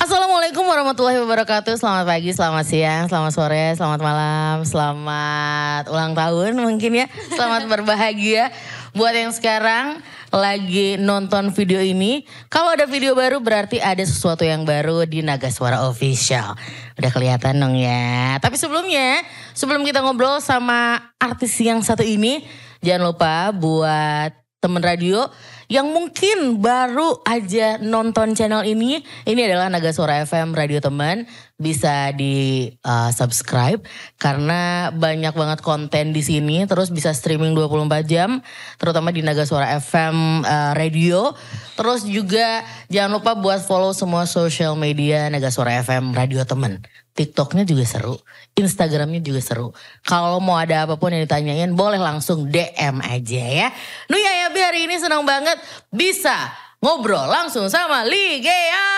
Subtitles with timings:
[0.00, 1.76] Assalamualaikum warahmatullahi wabarakatuh.
[1.76, 7.06] Selamat pagi, selamat siang, selamat sore, selamat malam, selamat ulang tahun mungkin ya.
[7.36, 8.48] Selamat berbahagia
[8.96, 10.00] buat yang sekarang
[10.32, 12.24] lagi nonton video ini.
[12.48, 16.56] Kalau ada video baru berarti ada sesuatu yang baru di Naga Suara Official.
[16.96, 18.40] Udah kelihatan dong ya.
[18.40, 19.20] Tapi sebelumnya,
[19.52, 22.48] sebelum kita ngobrol sama artis yang satu ini,
[22.80, 25.28] jangan lupa buat teman radio
[25.70, 31.30] yang mungkin baru aja nonton channel ini, ini adalah Naga Suara FM Radio Teman.
[31.60, 33.84] Bisa di uh, subscribe
[34.18, 36.66] karena banyak banget konten di sini.
[36.66, 38.42] Terus bisa streaming 24 jam,
[38.82, 41.38] terutama di Naga Suara FM uh, Radio.
[41.78, 46.82] Terus juga jangan lupa buat follow semua social media Naga Suara FM Radio Teman.
[47.20, 48.16] TikToknya juga seru,
[48.56, 49.76] Instagramnya juga seru.
[50.08, 53.68] Kalau mau ada apa pun yang ditanyain boleh langsung DM aja ya.
[54.08, 55.60] Nuya ya hari ini senang banget
[55.92, 56.32] bisa
[56.80, 58.88] ngobrol langsung sama Ligea.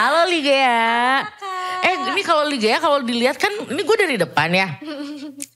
[0.00, 1.28] Halo Ligea.
[1.84, 4.80] Eh ini kalau Ligea kalau dilihat kan ini gue dari depan ya.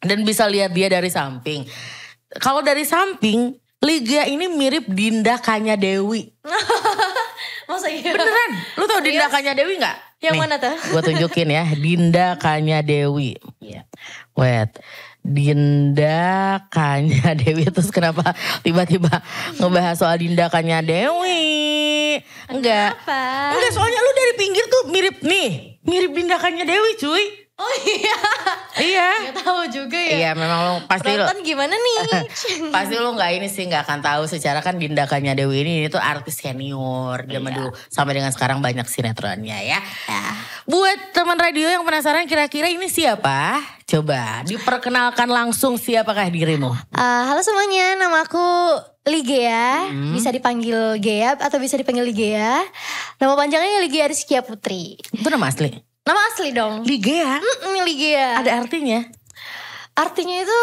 [0.05, 1.65] Dan bisa lihat dia dari samping.
[2.37, 6.33] Kalau dari samping Liga ini mirip Dinda Kanya Dewi.
[7.69, 8.15] Masa iya?
[8.15, 8.51] Beneran?
[8.81, 9.97] Lu tau Dinda Kanya Dewi gak?
[10.25, 10.73] Yang mana tuh?
[10.97, 11.65] Gue tunjukin ya.
[11.77, 13.37] Dinda Kanya Dewi.
[13.61, 13.85] Iya.
[14.33, 14.81] Wait.
[15.21, 17.69] Dinda Kanya Dewi.
[17.69, 18.33] Terus kenapa
[18.65, 19.21] tiba-tiba
[19.61, 22.17] ngebahas soal Dinda Kanya Dewi?
[22.49, 22.97] Enggak.
[22.97, 23.61] Apa?
[23.61, 25.79] Enggak soalnya lu dari pinggir tuh mirip nih.
[25.85, 27.46] Mirip Dinda Kanya Dewi cuy.
[27.57, 28.17] Oh iya.
[28.77, 29.11] Iya.
[29.33, 30.13] Gak tahu juga ya.
[30.21, 31.25] Iya memang lu pasti lu.
[31.25, 31.99] Penonton gimana nih?
[32.77, 35.89] Pasti lu nggak ini sih nggak akan tahu secara kan Dinda Kanya Dewi ini, ini
[35.89, 37.57] tuh artis senior zaman Iya.
[37.57, 39.81] dulu sampai dengan sekarang banyak sinetronnya ya.
[40.69, 43.65] Buat teman radio yang penasaran kira-kira ini siapa?
[43.89, 46.77] Coba diperkenalkan langsung siapakah dirimu?
[46.93, 48.45] Eh, halo semuanya, nama aku
[49.07, 49.89] Ligea.
[49.89, 50.13] Hmm.
[50.13, 52.61] Bisa dipanggil Gea atau bisa dipanggil Ligea.
[53.17, 54.99] Nama panjangnya Ligea Rizkia Putri.
[55.15, 55.86] Itu nama asli.
[56.07, 56.87] Nama asli dong.
[56.87, 57.43] Ligea.
[57.43, 58.39] Mm, Ligea.
[58.39, 59.03] Ada artinya?
[59.99, 60.61] Artinya itu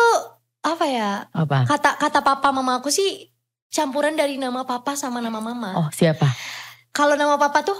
[0.64, 1.28] apa ya?
[1.36, 1.68] Apa?
[1.68, 3.28] Kata kata papa mama aku sih
[3.68, 5.76] campuran dari nama papa sama nama mama.
[5.76, 6.32] Oh siapa?
[6.96, 7.76] Kalau nama papa tuh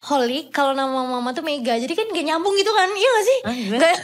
[0.00, 1.76] Holik, kalau nama mama tuh Mega.
[1.76, 2.88] Jadi kan gak nyambung gitu kan?
[2.88, 3.38] Iya gak sih?
[3.44, 3.80] Ah, gimana?
[3.84, 3.96] Gak,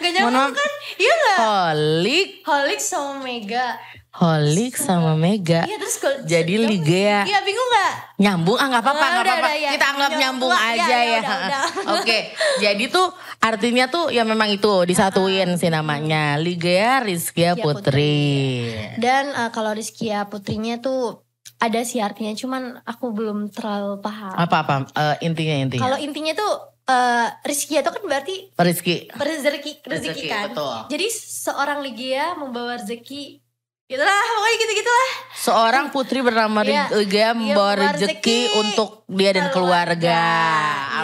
[0.00, 0.56] gak nyambung maaf.
[0.56, 0.70] kan?
[0.96, 1.38] Iya gak?
[1.44, 3.76] Holik, Holik sama Mega.
[4.16, 5.62] Holik sama Mega.
[5.62, 7.22] Iya terus kalau Jadi Ligea.
[7.22, 7.92] Iya bingung gak?
[8.16, 9.70] Nyambung ah nggak apa-apa nggak apa-apa ya.
[9.70, 10.48] kita anggap Nyambung.
[10.48, 11.20] nyambung Iya, aja iya, ya.
[11.20, 11.62] udah, udah.
[11.94, 12.18] Oke
[12.56, 13.06] jadi tuh
[13.38, 18.72] artinya tuh ya memang itu disatuin sih namanya Ligea Rizkia Rizkia Putri.
[18.96, 21.20] Dan eh, kalau Rizkia Putrinya tuh
[21.56, 24.32] ada sih artinya cuman aku belum terlalu paham.
[24.34, 25.82] Apa apa Eh, intinya intinya.
[25.82, 26.52] Kalau intinya tuh
[26.86, 29.10] eh Rizkia itu kan berarti Rizki.
[29.10, 30.42] rezeki rezeki Rezeki, kan.
[30.48, 30.74] betul.
[30.88, 33.44] Jadi seorang Ligia membawa rezeki
[33.86, 35.10] Gitulah pokoknya gitu-gitulah.
[35.38, 36.90] Seorang putri bernama Iya.
[36.90, 40.18] Ligea membawa membawa rezeki untuk dia dan keluarga.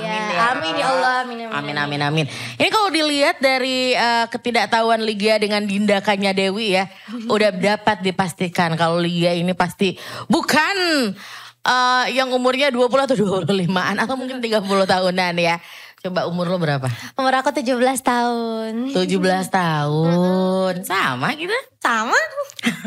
[0.03, 0.43] Amin Iya, ya.
[0.51, 1.15] Amin ya Allah.
[1.23, 2.27] Amin Amin amin amin.
[2.59, 6.91] Ini kalau dilihat dari eh, ketidaktahuan Ligia dengan Dinda Kanya Dewi ya,
[7.35, 9.95] udah dapat dipastikan kalau Ligia ini pasti
[10.27, 11.15] bukan
[11.63, 15.63] eh, yang umurnya 20 atau 25-an atau mungkin 30 tahunan ya.
[16.03, 16.91] Coba umur lo berapa?
[17.15, 18.91] Umur aku 17 tahun.
[18.91, 20.75] 17 tahun.
[20.83, 21.55] Sama kita.
[21.79, 22.19] Sama?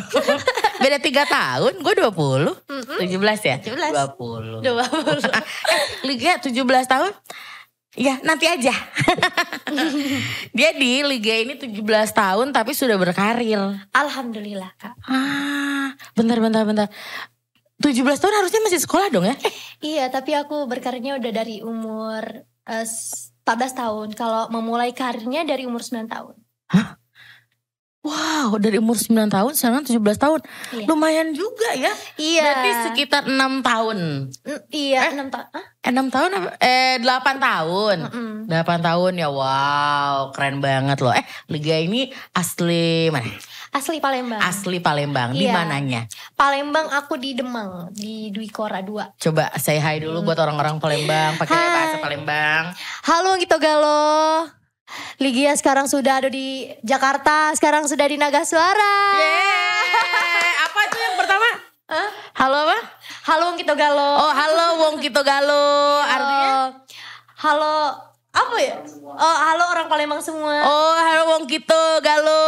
[0.84, 2.12] Beda 3 tahun, gue 20.
[2.12, 3.56] 17 ya?
[3.64, 4.20] 17.
[4.20, 4.68] 20.
[4.68, 5.32] 20.
[5.32, 6.52] eh, Liga 17
[6.92, 7.12] tahun?
[7.96, 8.76] Ya nanti aja.
[10.60, 11.72] Jadi Liga ini 17
[12.12, 13.80] tahun tapi sudah berkarir.
[13.96, 14.92] Alhamdulillah kak.
[15.08, 16.92] Ah, bentar bentar bentar.
[17.80, 19.36] 17 tahun harusnya masih sekolah dong ya?
[19.80, 22.86] Iya tapi aku berkarirnya udah dari umur eh,
[23.46, 24.08] 14 tahun.
[24.18, 26.36] Kalau memulai karirnya dari umur 9 tahun.
[28.06, 30.40] Wow, dari umur 9 tahun sekarang 17 tahun.
[30.78, 30.86] Iya.
[30.86, 31.90] Lumayan juga ya.
[32.22, 32.42] Iya.
[32.46, 33.98] Berarti sekitar 6 tahun.
[34.46, 35.48] Mm, Iya 6 tahun.
[35.50, 35.66] Ah?
[35.82, 36.50] Eh, 6 tahun apa?
[36.62, 37.98] Eh 8 tahun.
[38.06, 38.32] Mm-mm.
[38.46, 41.18] 8 tahun ya wow keren banget loh.
[41.18, 43.26] Eh Liga ini asli mana?
[43.76, 44.40] Asli Palembang.
[44.40, 45.36] Asli Palembang.
[45.36, 45.54] Di Iya.
[45.54, 46.02] mananya?
[46.32, 47.92] Palembang aku di Demang.
[47.92, 49.20] Di Dwi Kora 2.
[49.20, 51.68] Coba say hi dulu buat orang-orang Palembang pakai Hai.
[51.70, 52.72] bahasa Palembang.
[53.04, 54.48] Halo Gito Galo.
[55.20, 57.52] Ligia sekarang sudah ada di Jakarta.
[57.52, 58.96] Sekarang sudah di Naga Suara.
[60.62, 61.48] Apa itu yang pertama?
[61.86, 62.08] Hah?
[62.38, 62.78] Halo apa?
[63.28, 64.10] Halo Gito Galo.
[64.18, 66.00] Oh halo Wong Kito Galo.
[66.00, 66.80] Artinya?
[67.36, 67.76] Halo
[68.46, 68.76] apa ya?
[69.06, 70.60] Oh, halo orang Palembang semua.
[70.62, 72.46] Oh halo Wong Kito Galo.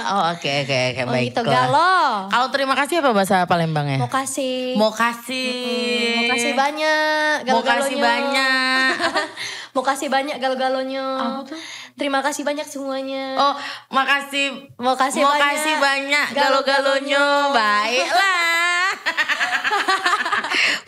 [0.00, 1.30] Oh oke oke oke Oh, baik.
[1.30, 2.26] Gito Galo.
[2.26, 3.96] Kalau terima kasih apa bahasa Palembangnya?
[3.96, 4.74] Mau kasih.
[4.74, 6.16] Mau kasih.
[6.16, 8.92] Mau kasih banyak Mau kasih banyak.
[9.76, 11.06] Mau kasih banyak galo-galonya.
[11.38, 11.60] Apa tuh?
[11.94, 13.38] Terima kasih banyak semuanya.
[13.38, 13.54] Oh,
[13.88, 14.66] makasih.
[14.76, 15.46] Mau kasih Mau banyak.
[15.46, 17.14] kasih banyak Galo-galonyo.
[17.14, 17.54] galo-galonyo.
[17.54, 18.90] Baiklah.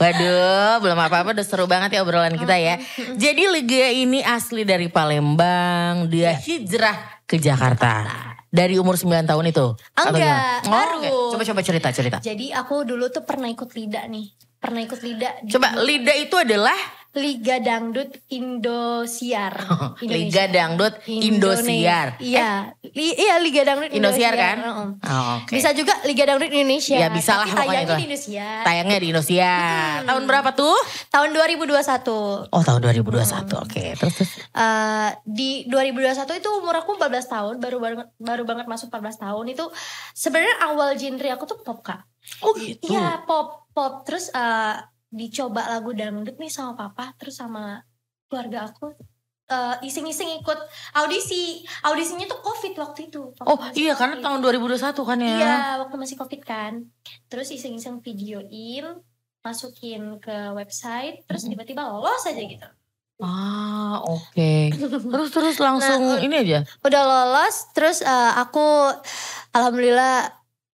[0.03, 2.83] Waduh, belum apa-apa udah seru banget ya obrolan kita ya.
[3.15, 8.03] Jadi Liga ini asli dari Palembang, dia hijrah ke Jakarta.
[8.53, 9.67] Dari umur 9 tahun itu?
[9.97, 10.69] Enggak, gimana?
[10.69, 11.33] baru.
[11.33, 12.19] Coba-coba cerita-cerita.
[12.21, 14.29] Jadi aku dulu tuh pernah ikut Lida nih.
[14.63, 16.77] Pernah ikut Lida Coba Lida itu adalah
[17.13, 19.53] Liga Dangdut Indosiar.
[20.03, 22.17] Liga Dangdut Indosiar.
[22.17, 24.57] Eh, Iya, Li- iya Liga Dangdut Indosiar kan?
[24.59, 24.89] Heeh.
[25.03, 25.53] Oh, oke.
[25.53, 26.97] Bisa juga Liga Dangdut Indonesia.
[26.97, 27.95] Ya, bisa lah pokoknya itu.
[27.95, 28.63] di Indosiar.
[28.65, 29.97] Tayangnya di Indosiar.
[30.03, 30.77] Tahun berapa tuh?
[31.09, 32.49] Tahun 2021.
[32.49, 33.61] Oh, tahun 2021.
[33.61, 34.33] Oke, terus terus.
[34.49, 39.45] Eh, di 2021 itu umur aku 14 tahun, baru baru baru banget masuk 14 tahun
[39.49, 39.65] itu
[40.13, 42.09] sebenarnya awal genre aku tuh pop kak.
[42.41, 42.89] Oh, gitu.
[42.89, 44.77] Iya pop pop terus eh,
[45.13, 47.85] dicoba lagu dangdut nih sama papa terus sama
[48.27, 48.97] keluarga aku
[49.45, 50.57] eh, iseng-iseng ikut
[50.97, 53.21] audisi audisinya tuh covid waktu itu.
[53.37, 54.25] Waktu Oh, iya karena Covid.
[54.25, 55.37] tahun 2021 kan ya.
[55.37, 55.55] Iya,
[55.85, 56.73] waktu masih covid kan.
[57.29, 59.05] Terus iseng-iseng videoin,
[59.45, 62.69] masukin ke website, terus tiba-tiba lolos aja gitu.
[63.21, 64.53] Ah, oke.
[65.13, 66.59] Terus terus langsung Nah, ini aja.
[66.81, 68.97] Udah lolos, terus eh, aku
[69.53, 70.33] alhamdulillah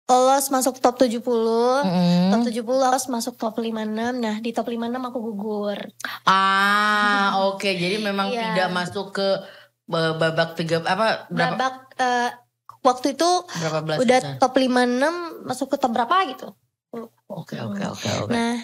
[0.04, 1.24] lolos masuk top 70.
[1.24, 2.30] Mm-mm.
[2.30, 3.88] Top 70 lolos masuk top 56.
[4.14, 5.80] Nah, di top 56 aku gugur.
[6.24, 7.66] Ah, oke.
[7.66, 8.52] Jadi memang Iya.
[8.52, 9.28] tidak masuk ke
[9.86, 12.30] babak tiga apa berapa Babak eh,
[12.80, 14.40] waktu itu berapa belas udah besar?
[14.40, 16.48] top 56 masuk ke top berapa gitu.
[17.26, 18.32] Oke, oke, oke, oke.
[18.32, 18.60] Nah,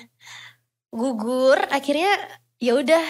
[0.90, 2.14] gugur akhirnya
[2.58, 3.04] ya udah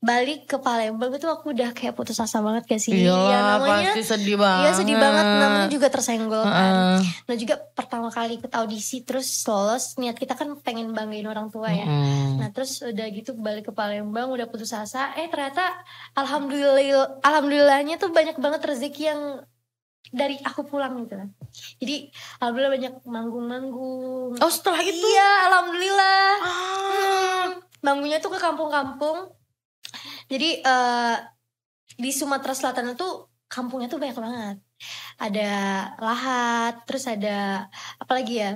[0.00, 3.04] balik ke Palembang itu aku udah kayak putus asa banget gak sih?
[3.04, 4.64] Iyalah, ya namanya pasti sedih banget.
[4.64, 6.56] Iya sedih banget namanya juga tersenggol kan.
[6.56, 6.98] Heeh.
[7.28, 11.68] Nah juga pertama kali ikut audisi terus lolos niat kita kan pengen banggain orang tua
[11.68, 11.84] ya.
[11.84, 12.40] Mm-mm.
[12.40, 15.68] Nah terus udah gitu balik ke Palembang udah putus asa eh ternyata
[16.16, 19.20] alhamdulillah alhamdulillahnya tuh banyak banget rezeki yang
[20.08, 21.28] dari aku pulang gitu kan.
[21.76, 22.08] Jadi
[22.40, 24.32] alhamdulillah banyak manggung-manggung.
[24.40, 24.96] Oh, setelah itu.
[24.96, 26.28] Iya alhamdulillah.
[26.40, 27.46] Ah.
[27.84, 29.36] Manggungnya tuh ke kampung-kampung.
[30.30, 31.16] Jadi eh
[31.98, 33.08] di Sumatera Selatan itu
[33.50, 34.56] kampungnya tuh banyak banget.
[35.18, 35.50] Ada
[35.98, 37.66] lahat, terus ada
[37.98, 38.54] apa lagi ya?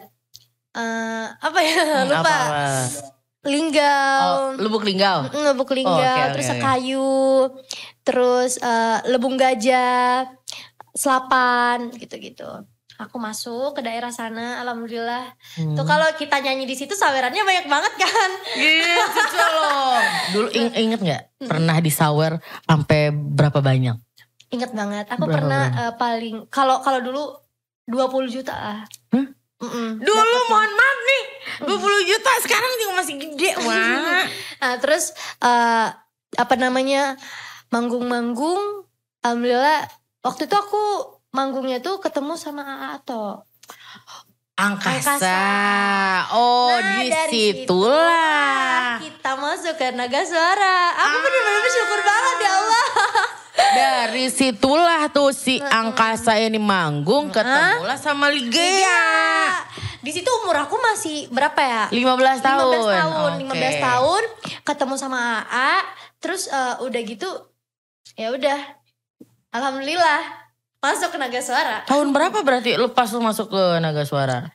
[0.78, 1.78] Eh apa ya?
[1.82, 2.22] Hmm, Lupa.
[2.22, 3.12] apa-apa.
[3.44, 4.24] Linggau.
[4.24, 5.28] Oh, lubuk linggau.
[5.28, 6.52] Lubuk linggau, Oh, oke, terus oke.
[6.56, 7.12] sekayu,
[8.00, 10.32] terus eh, lebung gajah,
[10.96, 12.64] selapan, gitu-gitu.
[12.96, 15.34] Aku masuk ke daerah sana, alhamdulillah.
[15.54, 15.74] Hmm.
[15.74, 18.30] Tuh kalau kita nyanyi di situ sawerannya banyak banget kan.
[18.54, 19.18] Gitu
[19.52, 19.98] loh.
[20.30, 23.98] Dulu ing- inget nggak pernah disawer sampai berapa banyak?
[24.48, 25.04] Ingat banget.
[25.08, 25.82] Aku Berapa pernah berapa?
[25.82, 27.22] eh, paling kalau kalau dulu
[27.84, 27.98] 20
[28.30, 28.80] juta lah.
[29.10, 29.26] Hah?
[29.56, 30.50] Mm-mm, Dulu dapetnya.
[30.50, 31.24] mohon maaf nih
[31.64, 34.22] 20 juta sekarang juga masih gede wah.
[34.60, 35.10] Nah, terus
[35.40, 35.88] eh,
[36.34, 37.18] apa namanya?
[37.68, 38.86] Manggung-manggung
[39.18, 39.82] alhamdulillah
[40.20, 40.82] waktu itu aku
[41.34, 43.42] manggungnya tuh ketemu sama AA Ato.
[44.54, 45.18] Angkasa.
[45.18, 45.42] Angkasa.
[46.30, 49.02] Oh Nah, di situlah.
[49.02, 50.94] kita masuk ke Naga Suara.
[50.94, 52.86] Aku bener-bener bersyukur banget ya Allah.
[53.74, 58.62] Dari situlah tuh si Angkasa ini manggung ketemulah sama Ligea.
[58.62, 59.02] Iya.
[59.98, 61.82] Di situ umur aku masih berapa ya?
[61.90, 62.78] 15 tahun.
[62.78, 63.58] 15 tahun, Oke.
[63.58, 64.22] 15 tahun
[64.62, 65.74] ketemu sama AA,
[66.22, 67.28] terus eh, udah gitu
[68.14, 68.60] ya udah.
[69.50, 70.43] Alhamdulillah
[70.84, 71.76] masuk ke Naga Suara.
[71.88, 74.52] Tahun berapa berarti lu pas lu masuk ke Naga Suara?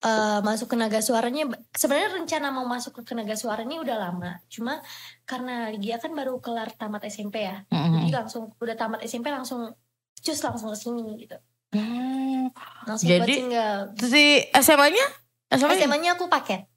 [0.00, 1.44] Eh, masuk ke Naga Suaranya
[1.76, 4.40] sebenarnya rencana mau masuk ke Naga Suara ini udah lama.
[4.48, 4.80] Cuma
[5.28, 7.68] karena Ligia kan baru kelar tamat SMP ya.
[7.68, 8.00] Mm-mm.
[8.00, 9.76] Jadi langsung udah tamat SMP langsung
[10.16, 11.36] cus langsung ke sini gitu.
[11.76, 12.48] Hmm.
[12.88, 13.80] Langsung Jadi, buat single.
[14.00, 14.24] Si
[14.56, 15.06] SMA-nya?
[15.52, 15.84] SMA-nya?
[15.84, 16.69] SMA-nya aku paket.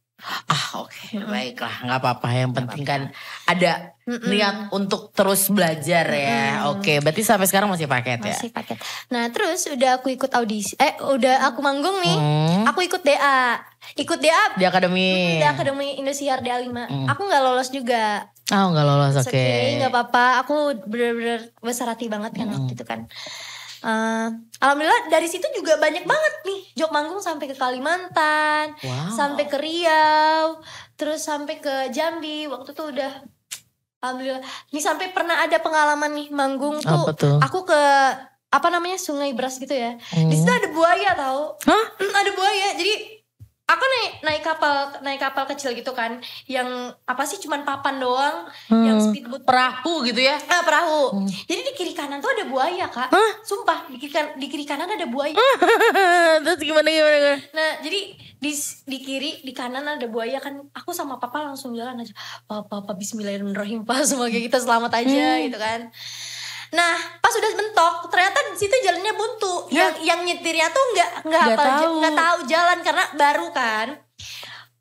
[0.47, 3.01] Ah oke baiklah nggak apa-apa yang penting kan
[3.43, 4.27] ada Mm-mm.
[4.27, 6.63] niat untuk terus belajar ya.
[6.63, 6.71] Mm-mm.
[6.79, 8.35] Oke berarti sampai sekarang masih paket ya.
[8.35, 8.79] Masih paket.
[9.11, 10.75] Nah terus udah aku ikut audisi.
[10.79, 12.17] Eh udah aku manggung nih.
[12.19, 12.63] Hmm.
[12.71, 13.59] Aku ikut DA.
[13.99, 14.55] Ikut DA.
[14.55, 15.39] Di akademi.
[15.39, 16.71] Di Akademi Indosiar DA 5.
[16.71, 17.07] Hmm.
[17.11, 18.27] Aku nggak lolos juga.
[18.51, 19.31] Oh nggak lolos oke.
[19.31, 20.43] okay, nggak apa-apa.
[20.43, 22.63] Aku bener-bener besar hati banget kan Mm-mm.
[22.63, 23.07] waktu itu kan.
[23.83, 24.27] Eh,
[24.63, 29.11] Alhamdulillah dari situ juga banyak banget nih jok manggung sampai ke Kalimantan, Wow.
[29.11, 30.63] sampai ke Riau,
[30.95, 32.47] terus sampai ke Jambi.
[32.47, 33.11] Waktu itu udah
[33.99, 34.43] Alhamdulillah.
[34.71, 37.11] Nih sampai pernah ada pengalaman nih manggung tuh.
[37.15, 37.39] Tuh?
[37.43, 37.81] Aku ke
[38.53, 39.99] apa namanya Sungai Beras gitu ya.
[40.11, 40.31] Hmm.
[40.31, 41.43] Di situ ada buaya tahu?
[41.67, 41.85] Hah?
[41.99, 42.67] ada buaya.
[42.75, 43.22] Jadi
[43.73, 46.65] aku naik naik kapal naik kapal kecil gitu kan yang
[47.03, 49.05] apa sih cuman papan doang yang Hmm.
[49.05, 50.37] speedboat Perahu gitu ya?
[50.43, 51.27] ah, perahu Hmm.
[51.43, 53.31] jadi di kiri kanan tuh ada buaya kak Hah?
[53.41, 55.33] sumpah di kiri, kan- di kiri kanan ada buaya
[56.43, 57.33] Terus gimana gimana?
[57.51, 57.99] nah jadi
[58.37, 58.51] di
[58.83, 62.11] di kiri di kanan ada buaya kan aku sama papa langsung jalan aja
[62.43, 65.43] papa papa Bismillahirrahmanirrahim pak semoga kita selamat aja Hmm.
[65.45, 65.79] gitu kan
[66.73, 69.69] Nah, pas udah mentok, ternyata di situ jalannya buntu.
[69.69, 69.93] Ya.
[69.93, 71.91] Yang yang nyetirnya tuh nggak nggak tahu.
[72.01, 73.87] nggak tahu jalan karena baru kan.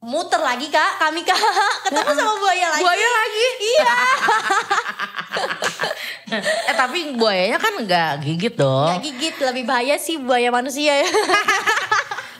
[0.02, 1.38] Muter lagi kak, kami kak
[1.86, 2.82] ketemu sama buaya lagi.
[2.82, 3.46] Buaya lagi.
[3.62, 3.94] Iya.
[6.72, 8.88] eh tapi buayanya kan nggak gigit dong.
[8.88, 11.08] Nggak gigit, lebih bahaya sih buaya manusia ya.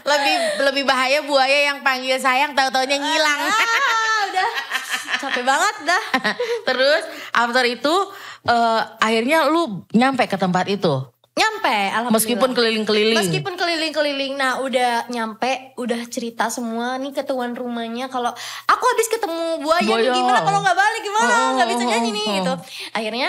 [0.02, 3.40] Lebih lebih bahaya buaya yang panggil sayang tahu-taunya ngilang.
[3.47, 4.49] ah, udah
[5.21, 6.04] capek banget dah.
[6.69, 7.02] Terus
[7.33, 7.95] after itu
[8.49, 11.12] eh, akhirnya lu nyampe ke tempat itu.
[11.33, 12.12] Nyampe, alhamdulillah.
[12.12, 13.16] Meskipun keliling-keliling.
[13.16, 18.28] Meskipun keliling-keliling, nah udah nyampe, udah cerita semua nih ke tuan rumahnya kalau
[18.69, 22.11] aku habis ketemu buaya, nih gimana kalau nggak balik gimana Oh, nggak bisa oh, nyanyi
[22.12, 22.35] nih oh.
[22.37, 22.52] gitu.
[22.92, 23.28] Akhirnya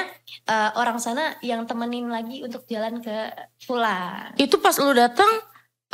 [0.52, 3.32] eh, orang sana yang temenin lagi untuk jalan ke
[3.64, 5.32] pulang Itu pas lu datang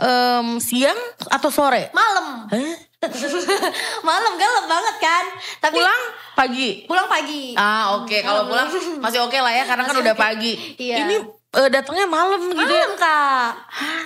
[0.02, 0.98] em, siang
[1.30, 1.94] atau sore?
[1.94, 2.89] malam, Hah?
[4.10, 5.26] malam gelap banget kan.
[5.64, 6.02] Tapi Pulang
[6.36, 6.70] pagi.
[6.84, 7.56] pulang pagi.
[7.56, 8.68] Ah oke kalau pulang
[9.00, 10.20] masih oke lah ya karena kan udah oke.
[10.20, 10.54] pagi.
[10.76, 11.08] Iya.
[11.08, 11.16] Ini
[11.56, 12.68] eh, datangnya malam gitu ya.
[12.68, 13.52] malam kak.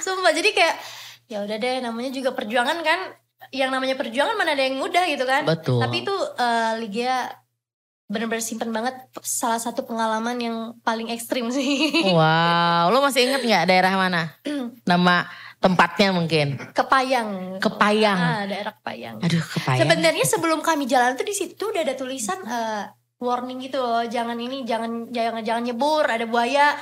[0.01, 0.75] Sumpah jadi kayak
[1.25, 2.99] ya udah deh namanya juga perjuangan kan.
[3.49, 5.41] Yang namanya perjuangan mana ada yang mudah gitu kan.
[5.45, 5.81] Betul.
[5.81, 7.33] Tapi itu eh, Ligia
[8.13, 8.93] bener-bener simpen banget
[9.25, 11.89] salah satu pengalaman yang paling ekstrim sih.
[12.13, 14.37] Wow, lo masih inget nggak daerah mana?
[14.89, 15.25] Nama
[15.63, 16.59] tempatnya mungkin.
[16.75, 17.57] Kepayang.
[17.63, 18.19] Kepayang.
[18.19, 19.23] Ah, daerah Kepayang.
[19.23, 19.79] Aduh kepayang.
[19.87, 22.83] Sebenarnya sebelum kami jalan tuh di situ udah ada tulisan eh,
[23.23, 26.75] warning gitu loh, jangan ini, jangan jangan jangan nyebur, ada buaya.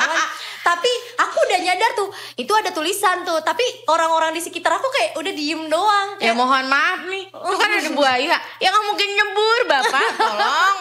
[0.70, 2.08] Tapi aku udah nyadar tuh,
[2.38, 3.42] itu ada tulisan tuh.
[3.42, 6.08] Tapi orang-orang di sekitar aku kayak udah diem doang.
[6.22, 8.36] Ya Kayak, mohon maaf nih, itu kan ada buaya.
[8.62, 10.78] Ya nggak mungkin nyebur bapak, tolong.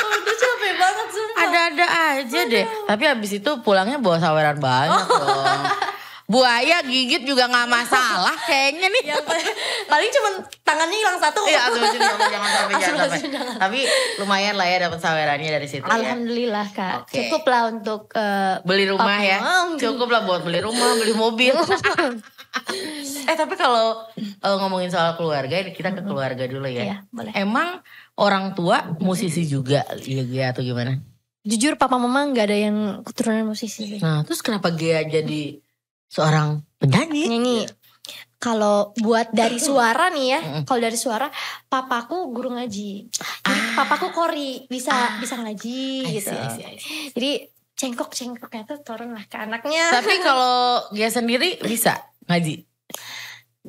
[0.00, 1.40] "Oh, udah capek banget sumpah.
[1.44, 1.86] Ada-ada
[2.16, 2.64] aja deh.
[2.88, 5.62] Tapi habis itu pulangnya bawa saweran banyak dong.
[6.30, 9.02] Buaya gigit juga nggak masalah kayaknya nih.
[9.10, 9.26] Yang
[9.90, 11.42] paling cuman tangannya hilang satu.
[11.42, 13.18] Iya, jangan, jangan sampai, jangan sampai.
[13.26, 13.56] Jangan.
[13.58, 13.80] Tapi
[14.22, 15.90] lumayan lah ya dapat sawerannya dari situ ya.
[15.90, 17.18] Alhamdulillah kak, Oke.
[17.18, 19.38] cukup lah untuk eh, Beli rumah ya.
[19.74, 21.50] Cukup lah buat beli rumah, beli mobil.
[23.30, 26.94] eh tapi kalau eh, ngomongin soal keluarga, ini kita ke keluarga dulu ya.
[26.94, 27.34] Iya, boleh.
[27.34, 27.82] Emang
[28.18, 30.98] orang tua musisi juga ya Gia atau gimana?
[31.40, 32.76] Jujur papa mama nggak ada yang
[33.06, 33.96] keturunan musisi.
[33.96, 34.00] sih.
[34.00, 35.60] Nah terus kenapa Gia jadi
[36.10, 37.30] seorang penyanyi?
[37.30, 37.60] Nyanyi.
[38.40, 41.28] Kalau buat dari suara nih ya, kalau dari suara,
[41.68, 43.12] papaku guru ngaji.
[43.12, 46.32] Jadi papaku kori, bisa bisa ngaji I gitu.
[46.32, 47.12] see, I see, I see.
[47.12, 47.30] Jadi
[47.76, 49.92] cengkok-cengkoknya tuh turun lah ke anaknya.
[49.92, 52.00] Tapi kalau Gia sendiri bisa
[52.32, 52.69] ngaji?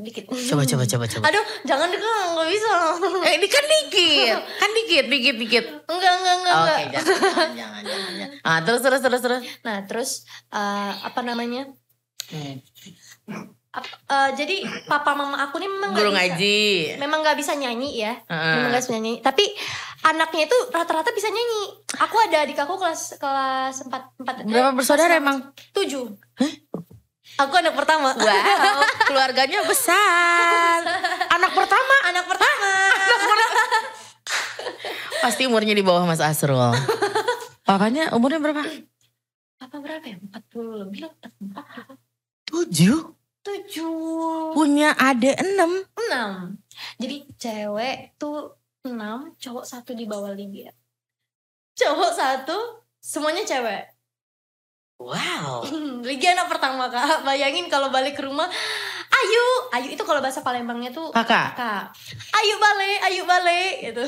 [0.01, 0.25] Dikit.
[0.25, 1.23] Coba coba coba coba.
[1.29, 2.71] Aduh, jangan deh nggak bisa.
[3.27, 5.65] Eh ini kan dikit, kan dikit, dikit, dikit.
[5.85, 6.89] Enggak, enggak, enggak, Oke, enggak.
[6.91, 8.29] jangan, jangan, jangan, jangan, jangan.
[8.41, 9.41] Ah, terus, terus, terus, terus.
[9.61, 10.09] Nah, terus
[10.49, 11.69] eh, apa namanya?
[12.33, 12.55] Hmm.
[13.71, 16.59] Ap- eh, jadi papa mama aku nih memang Guru ngaji.
[16.97, 18.17] Memang nggak bisa nyanyi ya.
[18.25, 18.53] Heeh.
[18.57, 19.13] Memang nggak bisa nyanyi.
[19.21, 19.43] Tapi
[20.01, 21.61] anaknya itu rata-rata bisa nyanyi.
[22.01, 24.35] Aku ada adik aku kelas kelas empat empat.
[24.43, 25.53] Berapa eh, bersaudara emang?
[25.71, 26.03] Tujuh.
[27.39, 28.11] Aku anak pertama.
[28.17, 30.79] Wow, keluarganya besar.
[31.35, 31.95] Anak pertama.
[32.11, 32.71] anak pertama.
[35.21, 36.75] Pasti umurnya di bawah Mas Asrul.
[37.63, 38.61] Papanya umurnya berapa?
[39.61, 40.17] Apa berapa ya?
[40.17, 41.13] Empat puluh lebih lah.
[41.39, 41.93] Empat gitu.
[42.51, 42.99] Tujuh.
[43.41, 44.53] Tujuh.
[44.53, 45.81] Punya adik enam.
[45.97, 46.61] Enam.
[47.01, 48.53] Jadi cewek tuh
[48.85, 50.73] enam, cowok satu di bawah Lydia.
[51.77, 52.57] Cowok satu,
[53.01, 53.90] semuanya cewek.
[55.01, 55.65] Wow.
[56.07, 58.45] Lagi anak pertama kak, bayangin kalau balik ke rumah,
[59.09, 61.83] ayu, ayu itu kalau bahasa Palembangnya tuh Kakak, kak,
[62.37, 64.03] ayu balik, ayu balik gitu.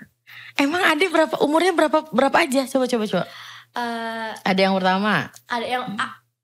[0.64, 2.64] emang adik berapa umurnya berapa berapa aja?
[2.68, 3.24] Coba coba coba.
[3.72, 5.84] Eh, Ada yang pertama ada yang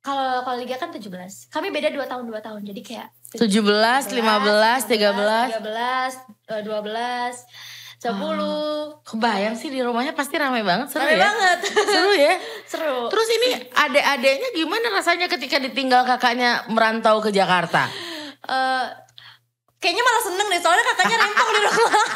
[0.01, 1.05] kalau kalau Liga kan 17
[1.53, 2.61] Kami beda 2 tahun 2 tahun.
[2.65, 5.61] Jadi kayak 17, 15, 13.
[5.61, 7.37] 13, 12,
[7.99, 9.03] 10.
[9.03, 11.27] Kebayang sih di rumahnya pasti ramai banget seru Rame ya.
[11.27, 11.59] banget.
[11.67, 12.35] Seru ya.
[12.71, 12.99] Seru.
[13.11, 17.91] Terus ini adik-adiknya gimana rasanya ketika ditinggal kakaknya merantau ke Jakarta?
[18.47, 18.85] Eh,
[19.83, 21.93] kayaknya malah seneng deh soalnya kakaknya rempong di rumah.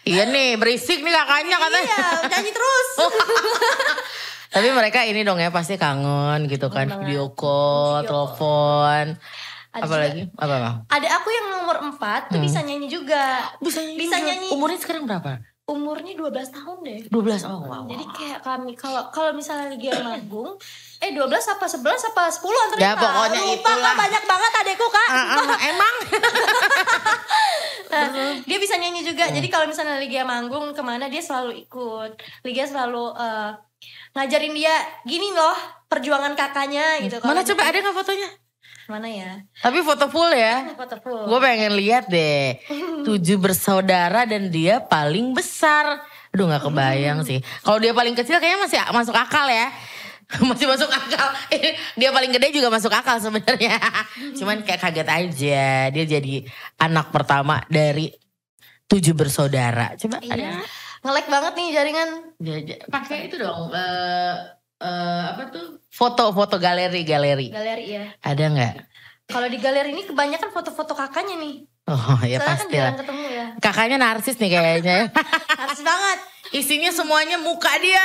[0.00, 1.96] Iya nih berisik nih kakaknya katanya.
[2.00, 2.88] iya, nyanyi terus.
[4.56, 9.14] Tapi mereka ini dong ya pasti kangen gitu kan video call, telepon.
[9.70, 10.76] Ada Apalagi apa bang?
[10.90, 13.54] Ada aku yang nomor 4 tuh bisa nyanyi juga.
[13.62, 13.98] Bisa nyanyi.
[14.02, 14.26] Bisa juga.
[14.26, 14.48] nyanyi.
[14.50, 15.32] Umurnya sekarang berapa?
[15.70, 17.00] Umurnya 12 tahun deh.
[17.06, 17.84] 12 oh wow.
[17.86, 20.58] Jadi kayak kami kalau kalau misalnya lagi yang manggung,
[21.06, 23.94] eh 12 apa 11 apa 10 antara Ya, pokoknya Lupa, itulah.
[23.94, 25.08] Kak, banyak banget adekku kak.
[25.14, 25.94] Ah, ah, emang?
[27.90, 28.06] Nah,
[28.46, 29.26] dia bisa nyanyi juga.
[29.26, 32.22] Jadi kalau misalnya Ligia manggung ke mana dia selalu ikut.
[32.46, 33.50] Ligia selalu eh,
[34.14, 35.58] ngajarin dia gini loh
[35.90, 37.18] perjuangan kakaknya gitu.
[37.18, 38.30] Mana coba ada nggak fotonya?
[38.90, 39.46] Mana ya?
[39.62, 40.74] Tapi foto full ya.
[40.74, 41.30] Foto full.
[41.30, 42.58] Gue pengen lihat deh.
[43.06, 46.02] Tujuh bersaudara dan dia paling besar.
[46.34, 47.38] Aduh nggak kebayang sih.
[47.62, 49.70] Kalau dia paling kecil kayaknya masih masuk akal ya.
[50.50, 51.28] masih masuk akal.
[52.00, 53.78] dia paling gede juga masuk akal sebenarnya.
[54.34, 55.64] Cuman kayak kaget aja.
[55.94, 56.42] Dia jadi
[56.76, 58.10] anak pertama dari
[58.90, 59.94] tujuh bersaudara.
[59.94, 60.34] Coba Iya.
[60.34, 60.50] ada
[61.00, 62.10] Ngelek banget nih jaringan.
[62.92, 63.72] pakai itu dong.
[63.72, 65.66] eh eh, apa tuh?
[65.90, 67.52] Foto-foto galeri galeri.
[67.52, 68.04] Galeri ya.
[68.20, 68.74] Ada nggak?
[69.30, 71.54] Kalau di galeri ini kebanyakan foto-foto kakaknya nih.
[71.86, 72.92] Oh ya Soalnya kan pasti lah.
[72.98, 73.46] ketemu ya.
[73.58, 74.98] Kakaknya narsis nih kayaknya.
[75.60, 76.18] Harus banget.
[76.50, 78.02] Isinya semuanya muka dia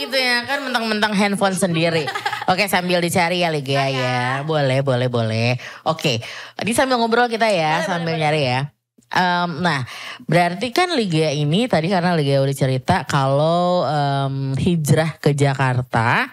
[0.00, 2.08] gitu ya kan mentang-mentang handphone sendiri.
[2.48, 4.20] Oke sambil dicari ya Ligia ya.
[4.48, 5.60] Boleh boleh boleh.
[5.84, 6.24] Oke
[6.56, 8.60] ini sambil ngobrol kita ya Boleh, sambil boleh, nyari ya.
[9.08, 9.86] Em, nah
[10.22, 16.26] berarti kan Ligia ini tadi karena Ligia udah cerita kalau em, hijrah ke Jakarta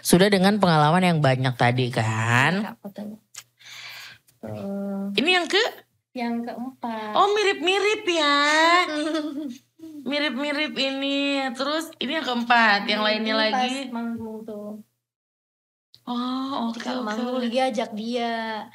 [0.00, 2.74] sudah dengan pengalaman yang banyak tadi kan.
[4.38, 5.10] Tuh.
[5.14, 5.62] Ini yang ke
[6.10, 7.10] Yang keempat.
[7.14, 8.38] oh mirip-mirip ya.
[10.08, 11.18] Mirip-mirip ini.
[11.52, 13.74] Terus ini yang keempat, yang lainnya Pas lagi.
[13.90, 14.82] manggung tuh.
[16.02, 17.06] Oh, oke Kalau oke.
[17.06, 17.38] manggung.
[17.38, 18.66] Liga ajak dia.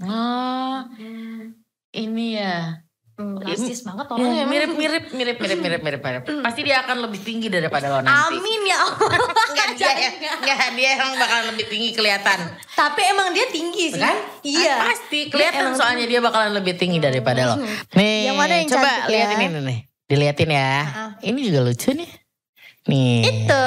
[0.00, 1.63] Oh, Hmm.
[1.94, 2.82] Ini ya.
[3.14, 4.44] Hmm, narsis banget Ya, orangnya.
[4.44, 6.22] mirip mirip mirip mirip mirip mirip mirip.
[6.42, 8.10] Pasti dia akan lebih tinggi daripada lo nanti.
[8.34, 9.10] Amin ya Allah.
[9.54, 10.10] Enggak dia ya.
[10.34, 12.38] Enggak dia yang bakalan lebih tinggi kelihatan.
[12.74, 14.02] Tapi emang dia tinggi sih.
[14.02, 14.18] Kan?
[14.42, 14.74] Iya.
[14.74, 17.62] Ah, Pasti kelihatan emang soalnya dia bakalan lebih tinggi daripada lo.
[17.94, 19.26] Nih, Yang mana yang coba cantik ya?
[19.38, 19.78] ini nih.
[20.04, 20.72] Diliatin ya.
[20.82, 21.10] Ah.
[21.22, 22.10] Ini juga lucu nih.
[22.84, 23.24] Nih.
[23.24, 23.66] Itu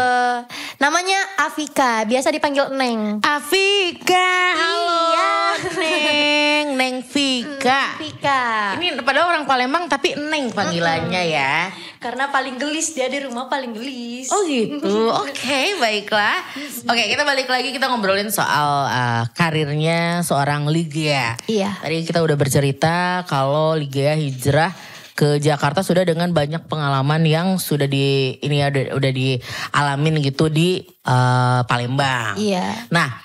[0.77, 3.17] namanya Afika, biasa dipanggil Neng.
[3.25, 5.33] Afika, halo Iya.
[5.73, 7.97] Neng, Neng Vika.
[7.97, 8.77] Afika.
[8.77, 11.73] Ini pada orang Palembang tapi Neng panggilannya ya.
[11.97, 14.29] Karena paling gelis dia di rumah paling gelis.
[14.29, 16.37] Oh gitu, oke baiklah.
[16.85, 21.41] Oke kita balik lagi kita ngobrolin soal uh, karirnya seorang Ligia.
[21.49, 21.73] Iya.
[21.81, 24.69] Tadi kita udah bercerita kalau Ligia hijrah
[25.17, 30.45] ke Jakarta sudah dengan banyak pengalaman yang sudah di ini ya udah, udah dialamin gitu
[30.53, 32.37] di uh, Palembang.
[32.37, 32.85] Iya.
[32.93, 33.17] Nah,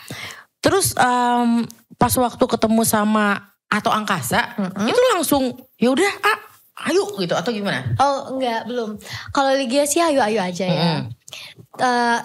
[0.64, 1.68] terus em,
[2.00, 4.56] pas waktu ketemu sama atau angkasa,
[4.88, 6.38] itu langsung ya udah, ah,
[6.88, 7.96] ayo gitu atau gimana?
[8.00, 9.00] Oh enggak belum.
[9.32, 10.76] Kalau Ligia sih ayo-ayo aja ya.
[10.76, 11.00] Mm-mm.
[11.80, 12.20] Eh,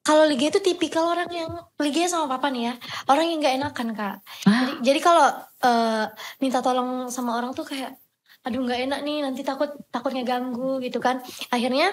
[0.00, 2.74] kalau Ligia itu tipikal orang yang Ligia sama papa nih ya,
[3.12, 4.16] orang yang nggak enakan kak.
[4.48, 5.26] Jadi, jadi kalau
[5.68, 6.04] eh,
[6.40, 7.99] minta tolong sama orang tuh kayak,
[8.46, 11.20] aduh nggak enak nih, nanti takut takutnya ganggu gitu kan.
[11.52, 11.92] Akhirnya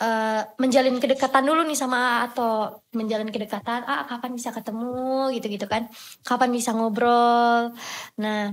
[0.00, 5.66] eh, menjalin kedekatan dulu nih sama A atau menjalin kedekatan, ah kapan bisa ketemu gitu-gitu
[5.70, 5.88] kan,
[6.24, 7.72] kapan bisa ngobrol.
[8.20, 8.52] Nah,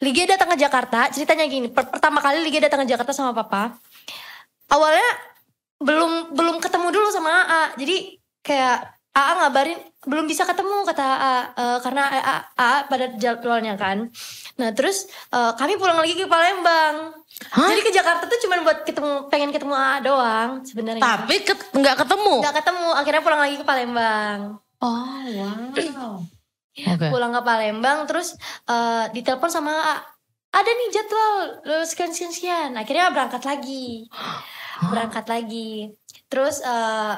[0.00, 3.76] Ligia datang ke Jakarta, ceritanya gini, per- pertama kali Ligia datang ke Jakarta sama papa,
[4.72, 5.08] awalnya
[5.80, 7.96] belum belum ketemu dulu sama AA jadi
[8.44, 8.78] kayak
[9.16, 14.08] AA ngabarin belum bisa ketemu kata AA eh, karena AA, AA pada jadwalnya kan
[14.56, 17.12] nah terus eh, kami pulang lagi ke Palembang
[17.50, 17.68] Hah?
[17.68, 21.34] jadi ke Jakarta tuh cuma buat ketemu pengen ketemu AA doang sebenarnya Tapi
[21.72, 22.34] nggak ketemu.
[22.40, 24.40] nggak ketemu akhirnya pulang lagi ke Palembang
[24.80, 26.16] Oh wow.
[26.72, 27.06] Oke.
[27.06, 28.32] pulang ke Palembang terus
[28.64, 29.96] eh, ditelepon sama AA
[30.50, 31.32] ada nih jadwal
[31.62, 34.08] eh, sekian sekian sekian akhirnya berangkat lagi
[34.82, 35.92] berangkat lagi
[36.26, 37.14] terus eh,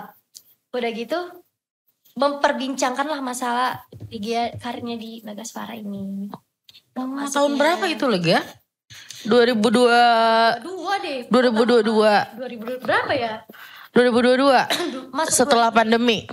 [0.68, 1.18] udah gitu
[2.14, 6.28] memperbincangkanlah masalah dia karirnya di Nagaswara ini.
[6.92, 8.42] Oh, Masuknya- tahun berapa itu lagi ya?
[9.24, 11.20] 2002 dua deh.
[11.26, 13.34] 2022 2000 berapa ya?
[13.92, 14.66] 2022
[15.10, 16.24] masuk setelah pandemi.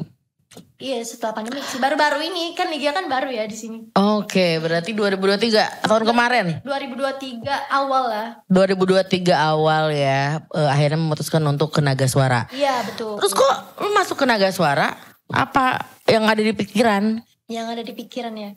[0.79, 1.61] iya setelah pandemi.
[1.61, 2.55] Sih baru-baru ini.
[2.55, 3.91] Kan Ligia kan baru ya di sini.
[3.93, 6.45] Oke, berarti 2023 tahun kemarin.
[6.63, 8.27] 2023 awal lah.
[8.49, 10.41] 2023 awal ya.
[10.49, 12.47] Eh, akhirnya memutuskan untuk ke Nagaswara.
[12.49, 13.19] iya betul.
[13.21, 14.95] Terus kok lu masuk ke Nagaswara?
[15.29, 18.51] Apa yang ada di pikiran yang ada di pikiran ya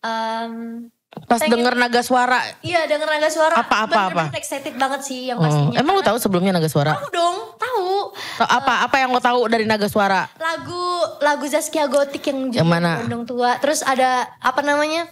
[0.00, 0.84] Em,
[1.24, 2.44] pas Pengen- denger Nagaswara?
[2.60, 6.02] Iya denger naga suara Apa, apa, bener-bener excited banget sih yang Oh, pastinya emang lu
[6.02, 6.92] tahu sebelumnya Nagaswara?
[6.92, 7.86] Tahu dong tahu
[8.34, 10.28] Tahu apa apa yang lo tahu dari Nagaswara?
[10.36, 10.84] lagu
[11.18, 13.00] lagu Zaskia Gotik yang Yang mana?
[13.00, 15.06] Gondong tua terus ada apa namanya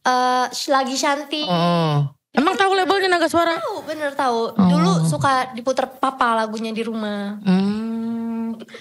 [0.00, 2.06] eh lagi Shanti Oh.
[2.30, 3.58] Emang tahu labelnya Nagaswara?
[3.58, 7.81] tahu bener tahu dulu suka diputer papa lagunya di rumah Hmm.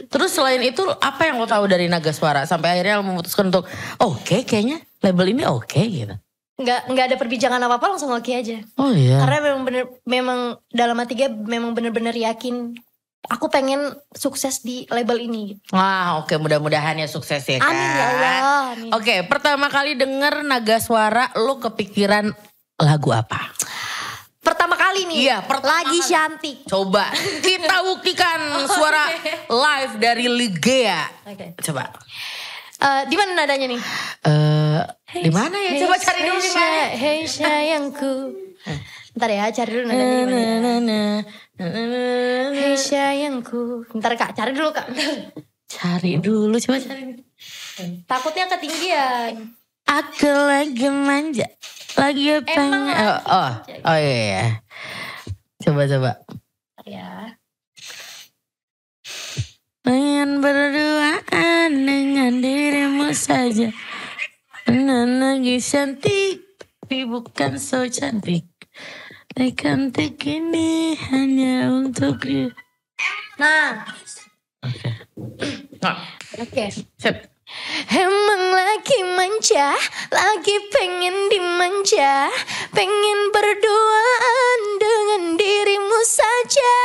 [0.07, 3.65] Terus selain itu apa yang lo tahu dari Nagaswara sampai akhirnya lo memutuskan untuk
[3.97, 6.15] oke kayaknya label ini oke gitu.
[6.57, 9.17] nggak nggak ada perbincangan apa apa langsung oke aja Oh iya.
[9.17, 10.39] karena memang bener memang
[10.69, 12.77] dalam hati gue memang bener-bener yakin
[13.23, 17.65] aku pengen sukses di label ini Wah oke mudah-mudahan ya sukses ya kan.
[17.67, 18.37] amin ya Allah.
[18.93, 22.29] Oke pertama kali denger Nagaswara lo kepikiran
[22.77, 23.53] lagu apa?
[24.41, 26.09] Pertama kali nih Iya, pertama lagi kali.
[26.09, 27.05] Shanti Coba
[27.45, 28.39] kita buktikan
[28.75, 29.05] suara
[29.47, 31.01] live dari Ligea.
[31.29, 31.55] Oke.
[31.61, 31.93] Coba.
[32.81, 33.81] Eh, di mana nadanya nih?
[34.25, 34.81] Eh
[35.21, 35.71] di mana ya?
[35.85, 36.81] Coba cari dulu di mana.
[36.97, 38.13] Hey sayangku.
[39.11, 40.39] Ntar ya, cari dulu nadanya di mana.
[40.57, 40.99] Na, na, na,
[42.57, 43.85] Hei sayangku.
[43.93, 44.89] Ntar kak cari dulu kak.
[45.69, 47.21] Cari dulu, coba cari.
[48.09, 49.53] Takutnya ketinggian.
[49.85, 51.45] Aku lagi manja,
[51.97, 52.91] lagi pengen.
[52.91, 53.51] lagi Oh, oh,
[53.87, 54.45] oh iya, iya.
[55.63, 56.11] Coba coba.
[56.85, 57.37] Ya.
[59.81, 63.73] Pengen berduaan dengan dirimu saja.
[64.63, 68.45] Dengan lagi cantik, tapi bukan so cantik.
[69.33, 72.51] Cantik ini hanya untuk dia.
[73.41, 73.89] Nah,
[75.81, 75.97] Nah,
[76.37, 76.65] oke.
[77.01, 77.30] sip.
[77.91, 79.75] Emang lagi manja,
[80.11, 82.31] lagi pengen dimanja.
[82.71, 86.75] Pengen berduaan dengan dirimu saja.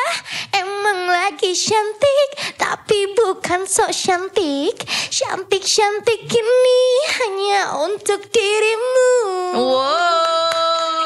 [0.57, 4.83] Emang lagi cantik, tapi bukan sok cantik.
[5.13, 6.83] Cantik-cantik ini
[7.23, 9.13] hanya untuk dirimu.
[9.57, 10.97] Wow,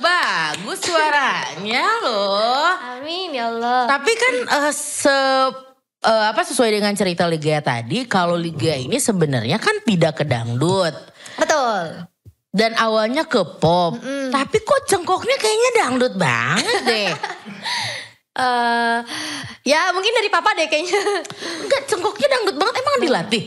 [0.00, 2.72] bagus suaranya loh.
[2.96, 3.86] Amin ya Allah.
[3.90, 5.12] Tapi kan eh, se
[6.06, 10.94] eh, apa sesuai dengan cerita Liga tadi, kalau Liga ini sebenarnya kan tidak ke dangdut
[11.36, 12.06] Betul
[12.56, 14.00] dan awalnya ke pop.
[14.00, 14.32] Mm-mm.
[14.32, 17.12] Tapi kok cengkoknya kayaknya dangdut banget deh.
[18.36, 18.98] Eh,
[19.64, 20.92] Ya mungkin dari papa deh kayaknya
[21.64, 23.44] Enggak, cengkoknya dangdut banget emang dilatih.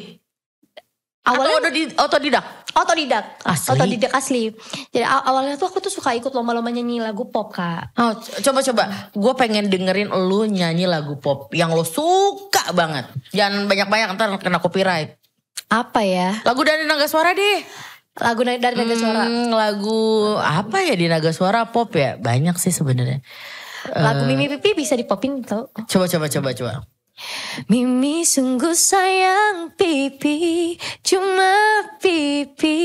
[1.30, 2.46] Awalnya Atau udah di otodidak?
[2.72, 3.72] Otodidak Asli?
[3.72, 4.44] Otodidak asli
[4.90, 8.42] Jadi aw- awalnya tuh aku tuh suka ikut lomba-lomba nyanyi lagu pop kak Oh, c-
[8.42, 8.84] coba coba.
[9.12, 13.10] Gue pengen dengerin lu nyanyi lagu pop yang lo suka banget.
[13.32, 15.18] Jangan banyak-banyak ntar kena copyright.
[15.68, 16.42] Apa ya?
[16.42, 17.62] Lagu dari Naga Suara deh.
[18.16, 19.24] Lagu dari Naga Suara.
[19.24, 20.00] Hmm, lagu
[20.36, 22.16] apa ya di Naga Suara pop ya?
[22.16, 23.22] Banyak sih sebenarnya.
[23.90, 25.72] Lagu Mimi Pipi bisa dipopin tau.
[25.86, 26.74] Coba coba coba coba.
[27.68, 32.80] Mimi sungguh sayang pipi, cuma pipi.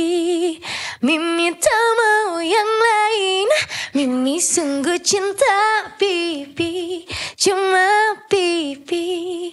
[1.03, 3.49] Mimi tak mau yang lain.
[3.94, 7.07] Mimi sungguh cinta pipi,
[7.38, 9.53] cuma pipi.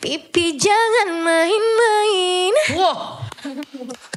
[0.00, 2.54] Pipi jangan main-main.
[2.74, 4.08] Wow.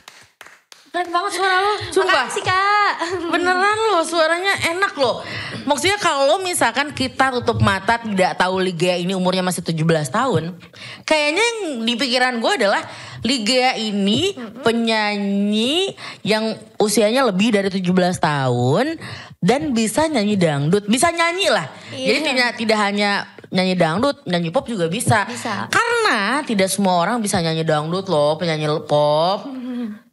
[0.95, 1.73] Keren banget suara lo.
[1.91, 2.23] Sumpah.
[2.23, 2.93] Makasih kak.
[3.27, 5.27] Beneran loh suaranya enak loh.
[5.67, 10.55] Maksudnya kalau misalkan kita tutup mata tidak tahu Liga ini umurnya masih 17 tahun.
[11.03, 12.79] Kayaknya yang di pikiran gue adalah
[13.27, 15.91] Liga ini penyanyi
[16.23, 18.95] yang usianya lebih dari 17 tahun.
[19.43, 20.87] Dan bisa nyanyi dangdut.
[20.87, 21.67] Bisa nyanyi lah.
[21.91, 22.23] Jadi Iya.
[22.23, 23.11] tidak, tidak hanya
[23.51, 25.27] nyanyi dangdut, nyanyi pop juga bisa.
[25.27, 25.67] Bisa.
[25.67, 29.64] Karena tidak semua orang bisa nyanyi dangdut loh, penyanyi pop.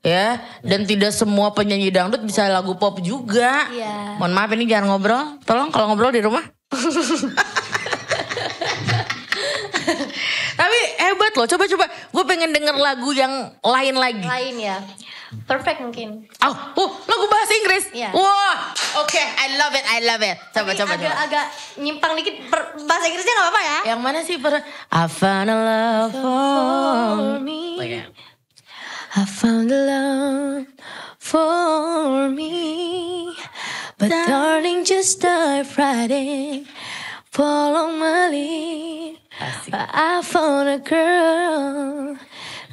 [0.03, 3.71] Ya, dan tidak semua penyanyi dangdut bisa lagu pop juga.
[3.71, 4.19] Iya.
[4.19, 5.25] Mohon maaf ini jangan ngobrol.
[5.43, 6.43] Tolong kalau ngobrol di rumah.
[10.53, 11.85] Tapi hebat loh, coba-coba.
[11.88, 14.23] Gue pengen denger lagu yang lain lagi.
[14.23, 14.79] Lain ya.
[15.49, 16.29] Perfect mungkin.
[16.45, 17.85] Oh, oh, lagu bahasa Inggris.
[17.91, 18.12] Iya.
[18.12, 18.69] Wah,
[19.01, 20.37] oke, I love it, I love it.
[20.53, 21.25] Coba, Tapi coba, agak, coba.
[21.25, 21.45] agak
[21.81, 23.79] nyimpang dikit per- bahasa Inggrisnya gak apa-apa ya.
[23.97, 24.37] Yang mana sih?
[24.37, 24.53] Per
[24.93, 27.81] I found a love for me.
[27.81, 28.01] Oke.
[29.14, 30.66] I found a love
[31.18, 33.37] for me.
[33.98, 36.66] But darling, just dive right in.
[37.31, 39.18] Follow my lead.
[39.70, 42.16] I found a girl.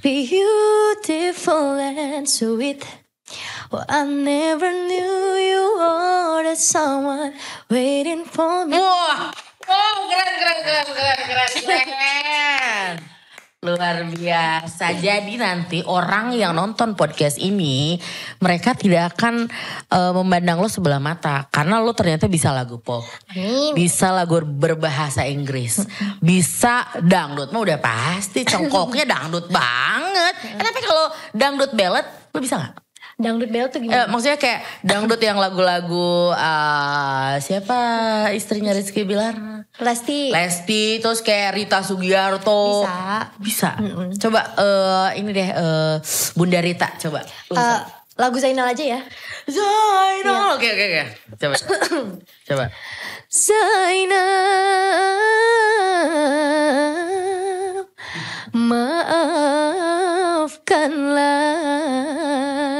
[0.01, 2.87] Beautiful and sweet.
[3.69, 7.33] Well, I never knew you were the someone
[7.69, 8.77] waiting for me.
[8.77, 9.33] Wow,
[9.67, 12.58] keren, keren, keren, keren, keren, keren.
[13.59, 14.95] Luar biasa.
[15.03, 17.99] Jadi nanti orang yang nonton podcast ini,
[18.39, 19.51] mereka tidak akan
[19.91, 21.43] eh, memandang lo sebelah mata.
[21.51, 23.03] Karena lo ternyata bisa lagu pop.
[23.35, 23.75] Amin.
[23.75, 25.83] Bisa lagu berbahasa Inggris.
[26.23, 27.51] Bisa dangdut.
[27.51, 30.55] Mah udah pasti cengkoknya dangdut banget.
[30.55, 32.88] Tapi kalau dangdut ballad, lo bisa gak?
[33.19, 34.07] Dangdut Bell tuh Eh, gimana?
[34.07, 37.77] maksudnya kayak dangdut yang lagu-lagu eh, siapa
[38.31, 39.35] istrinya Rizky Bilar?
[39.77, 40.31] Lesti.
[40.31, 42.83] Lesti, terus kayak Rita Sugiarto.
[42.83, 43.27] Bisa.
[43.37, 43.69] Bisa.
[44.17, 45.95] Coba eh, ini deh eh,
[46.33, 47.19] Bunda Rita coba.
[47.51, 47.79] Eh,
[48.15, 48.99] lagu Zainal aja ya.
[49.45, 50.55] Zainal.
[50.55, 51.03] Oke oke oke.
[51.35, 51.55] Coba.
[52.49, 52.65] coba.
[53.29, 54.31] Zainal
[61.69, 62.78] Maafkanlah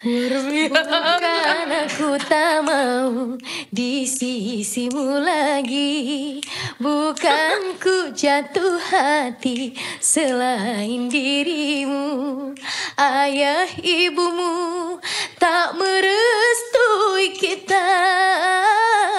[0.00, 3.36] Bukan aku tak mau
[3.68, 6.40] di sisimu lagi
[6.80, 12.56] Bukan ku jatuh hati selain dirimu
[12.96, 14.96] Ayah ibumu
[15.36, 17.88] tak merestui kita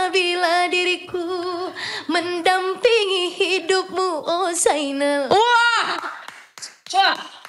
[0.09, 1.69] Bila diriku
[2.09, 6.09] mendampingi hidupmu oh Zainal Wah.
[6.89, 7.40] Wah.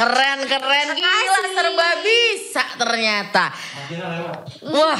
[0.00, 3.44] Keren keren gila serba bisa ternyata.
[4.64, 4.96] Wah.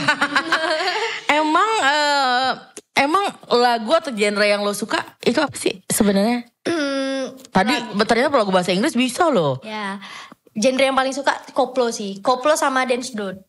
[1.41, 2.51] emang eh,
[2.99, 6.45] emang lagu atau genre yang lo suka itu apa sih sebenarnya?
[6.69, 9.57] Hmm, Tadi ternyata lagu bahasa Inggris bisa loh.
[9.65, 9.97] ya,
[10.53, 12.21] genre yang paling suka koplo sih.
[12.21, 13.41] Koplo sama dance dude.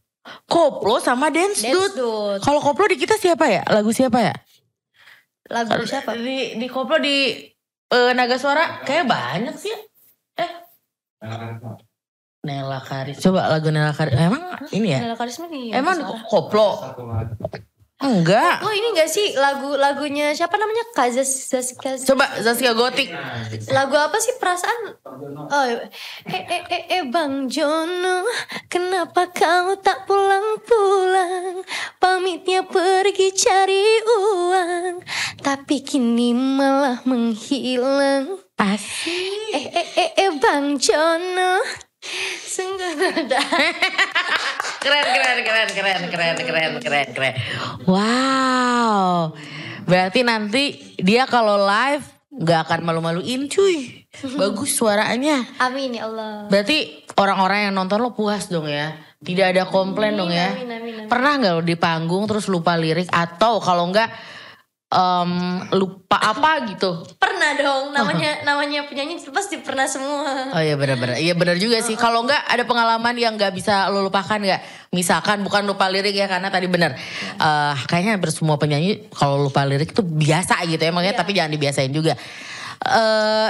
[0.45, 1.97] Koplo sama Dance, Dance Dude.
[1.97, 2.39] dude.
[2.45, 3.65] Kalau koplo di kita siapa ya?
[3.65, 4.35] Lagu siapa ya?
[5.49, 6.13] Lagu siapa?
[6.13, 7.41] Di di koplo di
[7.89, 9.73] eh, Naga Suara kayak banyak sih.
[12.41, 13.21] Nela Karis.
[13.21, 14.17] Coba lagu Nela Karis.
[14.17, 14.41] Emang
[14.73, 14.99] ini ya?
[15.05, 15.77] Nela Karisma nih.
[15.77, 16.25] Emang di Suara.
[16.25, 16.67] koplo?
[18.01, 18.65] Enggak.
[18.65, 20.89] Oh ini gak sih lagu-lagunya siapa namanya?
[20.97, 22.01] Kazas Zaskia.
[22.01, 23.13] Coba Zaskia Gotik.
[23.69, 24.97] Lagu apa sih perasaan?
[25.51, 28.25] Oh, eh eh eh, eh Bang Jono,
[28.65, 31.61] kenapa kau tak pulang-pulang?
[32.01, 35.05] Pamitnya pergi cari uang,
[35.45, 38.41] tapi kini malah menghilang.
[38.57, 39.53] Asik.
[39.53, 41.61] Eh eh eh, eh Bang Jono,
[42.45, 42.91] sungguh.
[44.81, 47.33] Keren, keren, keren, keren, keren, keren, keren, keren.
[47.85, 49.37] Wow.
[49.85, 50.63] Berarti nanti
[50.97, 54.07] dia kalau live nggak akan malu-maluin cuy.
[54.39, 55.45] Bagus suaranya.
[55.61, 56.49] Amin ya Allah.
[56.49, 58.97] Berarti orang-orang yang nonton lo puas dong ya.
[59.21, 60.49] Tidak ada komplain dong ya.
[60.57, 61.07] Amin amin amin.
[61.11, 64.09] Pernah nggak lo di panggung terus lupa lirik atau kalau nggak
[64.91, 65.31] em,
[65.71, 67.07] lupa apa gitu?
[67.15, 70.51] Pernah dong, namanya namanya penyanyi pasti pernah semua.
[70.51, 71.15] Oh iya benar-benar.
[71.17, 71.95] Iya benar juga sih.
[71.95, 74.91] Kalau nggak ada pengalaman yang nggak bisa lo lupakan nggak?
[74.91, 76.91] Misalkan bukan lupa lirik ya karena tadi benar.
[77.39, 80.91] Eh, kayaknya hampir semua penyanyi kalau lupa lirik itu biasa gitu ya.
[80.91, 81.21] Makanya Iya.
[81.23, 82.13] tapi jangan dibiasain juga.
[82.83, 83.49] Eh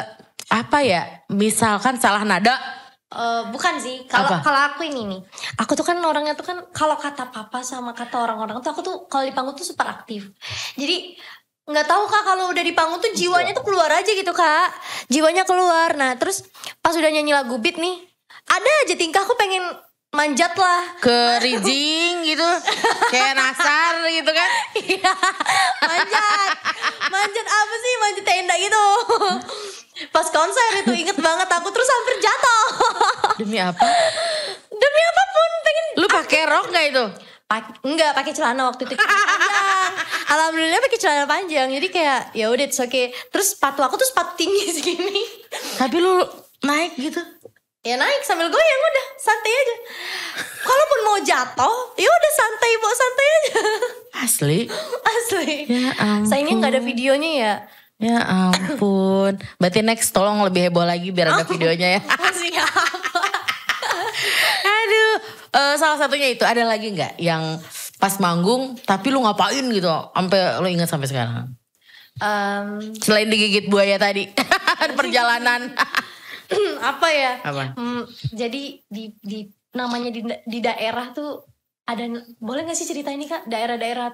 [0.52, 1.26] apa ya?
[1.34, 2.81] Misalkan salah nada.
[3.12, 5.20] Eh, bukan sih, kalau kalau aku ini nih,
[5.60, 8.96] aku tuh kan orangnya tuh kan kalau kata papa sama kata orang-orang tuh aku tuh
[9.12, 10.32] kalau di panggung tuh super aktif.
[10.80, 11.20] Jadi
[11.68, 14.72] nggak tahu kak kalau udah di panggung tuh jiwanya tuh keluar aja gitu kak,
[15.12, 15.92] jiwanya keluar.
[16.00, 16.48] Nah terus
[16.80, 18.00] pas udah nyanyi lagu beat nih,
[18.48, 19.60] ada aja tingkahku pengen
[20.16, 20.96] manjat lah.
[21.04, 22.48] ke rijing gitu
[23.12, 24.50] kayak nasar gitu kan
[24.88, 25.12] Iya,
[25.84, 26.50] manjat.
[27.12, 27.94] Manjat apa sih?
[28.00, 28.86] Manjat tenda gitu.
[30.10, 32.66] Pas konser itu inget banget aku terus hampir jatuh.
[33.40, 33.86] demi apa
[34.72, 37.06] Demi apa pun pengen lu pakai rok nggak itu
[37.46, 39.92] Pak- enggak pakai celana waktu itu panjang.
[40.26, 41.68] Alhamdulillah pakai celana panjang.
[41.70, 43.12] Jadi kayak ya udah it's okay.
[43.28, 45.24] Terus sepatu aku tuh sepatu tinggi segini.
[45.76, 46.24] tapi lu
[46.62, 47.20] naik gitu
[47.82, 49.76] Ya naik sambil goyang udah santai aja.
[50.62, 53.54] Kalaupun mau jatuh, ya udah santai bawa santai aja.
[54.22, 54.60] asli
[55.12, 55.52] Asli.
[55.66, 56.30] Ya ampun.
[56.30, 57.54] Sayangnya nggak ada videonya ya.
[58.02, 59.38] Ya ampun.
[59.62, 62.02] Berarti next tolong lebih heboh lagi biar ada videonya ya.
[62.26, 63.22] Masih apa?
[64.62, 65.16] aduh
[65.52, 67.60] Eh, salah satunya itu ada lagi nggak yang
[68.00, 71.52] pas manggung tapi lu ngapain gitu sampai lu ingat sampai sekarang?
[72.24, 74.32] Em, selain digigit buaya tadi
[75.00, 75.76] perjalanan.
[76.92, 77.34] Apa ya?
[77.44, 77.76] apa?
[77.80, 81.44] Hmm, jadi di di namanya di di daerah tuh
[81.88, 82.04] ada
[82.40, 83.48] boleh nggak sih cerita ini kak?
[83.48, 84.12] Daerah-daerah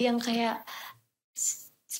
[0.00, 0.64] yang kayak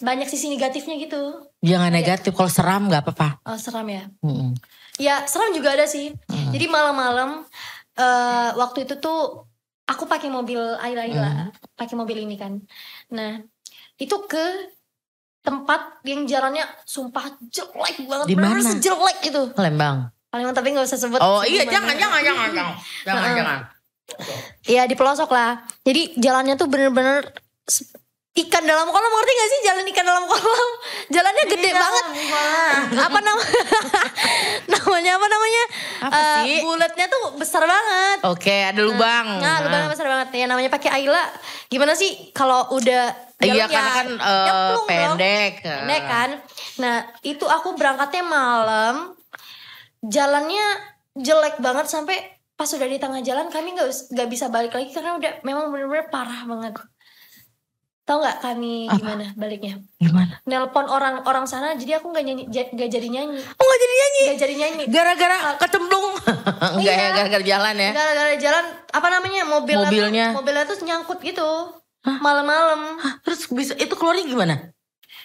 [0.01, 1.43] banyak sisi negatifnya gitu.
[1.59, 4.07] jangan negatif kalau seram nggak apa-apa Oh, seram ya.
[4.21, 4.55] Mm-mm.
[4.97, 6.15] Ya seram juga ada sih.
[6.27, 6.51] Hmm.
[6.51, 7.43] Jadi malam-malam
[7.95, 9.47] eh, waktu itu tuh
[9.85, 11.49] aku pakai mobil Ayla Ayla, Hmm.
[11.75, 12.63] pakai mobil ini kan.
[13.09, 13.43] Nah
[13.95, 14.71] itu ke
[15.41, 18.59] tempat yang jalannya sumpah jelek banget, Di mana?
[18.61, 19.43] sejelek itu.
[19.55, 21.19] Lembang Paling tapi nggak usah sebut.
[21.19, 23.59] oh iya jangan jangan jangan jangan jangan jangan
[24.65, 25.61] Iya di pelosok lah.
[25.83, 27.29] Jadi jalannya tuh bener-bener
[28.35, 30.69] ikan dalam kolam ngerti gak sih jalan ikan dalam kolam?
[31.14, 32.05] Jalannya gede banget.
[32.95, 33.43] Apa nama?
[34.75, 35.62] namanya apa namanya?
[36.01, 36.59] Apa Eh, sih?
[36.61, 38.19] Bulatnya tuh besar banget.
[38.23, 40.29] oke ada lubang Nah, lubangnya besar banget.
[40.35, 41.25] Ya namanya pakai Ayla.
[41.67, 44.88] Gimana sih kalau udah Iya, karena kan, eh, nyemplung dong.
[44.88, 45.53] pendek.
[45.62, 46.31] Pendek kan.
[46.77, 49.14] Nah, itu aku berangkatnya malam.
[50.01, 50.67] Jalannya
[51.14, 52.19] jelek banget sampai
[52.53, 56.07] pas udah di tengah jalan kami nggak nggak bisa balik lagi karena udah memang bener-bener
[56.09, 56.75] parah banget.
[58.09, 58.97] Tahu nggak kami Apa?
[58.97, 59.77] gimana baliknya?
[59.94, 63.37] gimana Nelpon orang-orang sana jadi aku nggak nyanyi nggak jadi nyanyi.
[63.37, 64.85] oh nggak jadi nyanyi Nggak jadi nyanyi.
[64.88, 66.07] gara-gara kecemplung
[66.73, 67.09] enggak ya Iya.
[67.14, 70.27] gara-gara jalan ya Gara-gara jalan apa namanya mobilnya Mobilnya.
[70.27, 71.49] tuh, mobilnya tuh nyangkut gitu.
[72.01, 72.97] Malam-malam.
[73.21, 74.73] Terus bisa itu keluarnya gimana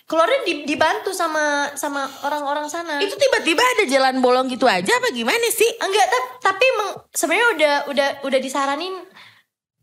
[0.03, 2.99] Keluarnya di- dibantu sama sama orang-orang sana.
[2.99, 7.47] itu tiba-tiba ada jalan bolong gitu aja apa gimana sih enggak tap- tapi emang sebenarnya
[7.49, 8.91] udah udah udah disaranin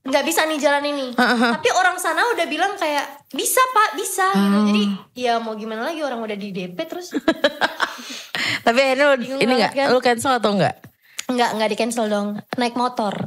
[0.00, 1.06] nggak bisa nih jalan ini.
[1.14, 4.56] Tapi orang sana udah bilang kayak bisa pak bisa gitu.
[4.56, 4.64] Oh.
[4.66, 4.84] Jadi
[5.14, 7.12] ya mau gimana lagi orang udah di DP terus
[8.66, 9.86] tapi akhirnya lu, ini nggak kan?
[9.88, 10.74] lu cancel atau enggak
[11.26, 13.12] nggak nggak di cancel dong naik motor.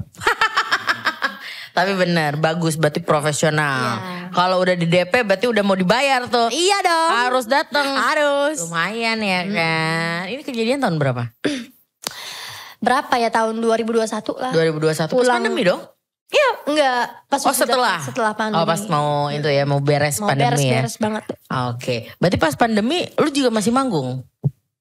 [1.73, 4.29] tapi benar bagus berarti profesional Iya.
[4.29, 7.09] kalau udah di DP berarti udah mau dibayar tuh Iya dong.
[7.11, 8.61] harus datang Harus.
[8.61, 11.33] lumayan ya kan ini kejadian tahun berapa
[12.85, 14.05] berapa ya tahun 2021
[14.35, 14.51] lah.
[14.51, 15.39] 2021 pas Pulang.
[15.39, 15.81] pandemi dong?
[16.31, 17.99] Iya, enggak pas Oh setelah?
[18.01, 18.57] setelah pandemi.
[18.61, 20.81] Oh pas mau itu ya mau beres mau pandemi ya?
[20.81, 21.23] beres-beres banget.
[21.71, 24.23] Oke, berarti pas pandemi lu juga masih manggung?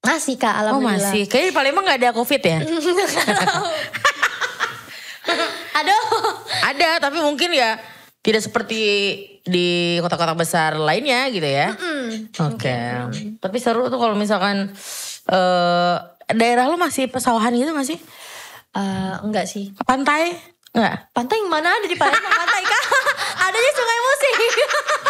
[0.03, 1.13] Masih Kak, Oh alhamdulillah.
[1.15, 2.59] masih, kayaknya di Palembang gak ada covid ya?
[5.79, 6.03] Aduh.
[6.63, 7.79] ada, tapi mungkin ya
[8.19, 8.79] tidak seperti
[9.43, 11.75] di kota-kota besar lainnya gitu ya.
[12.39, 12.75] Oke,
[13.39, 14.71] tapi seru tuh kalau misalkan
[15.27, 15.95] eh
[16.31, 17.99] daerah lu masih pesawahan gitu masih?
[18.73, 19.71] Eh, enggak sih.
[19.85, 20.35] Pantai?
[20.73, 21.05] Enggak?
[21.13, 22.83] Pantai yang mana ada di Palembang pantai Kak?
[23.45, 24.31] Adanya Sungai Musi.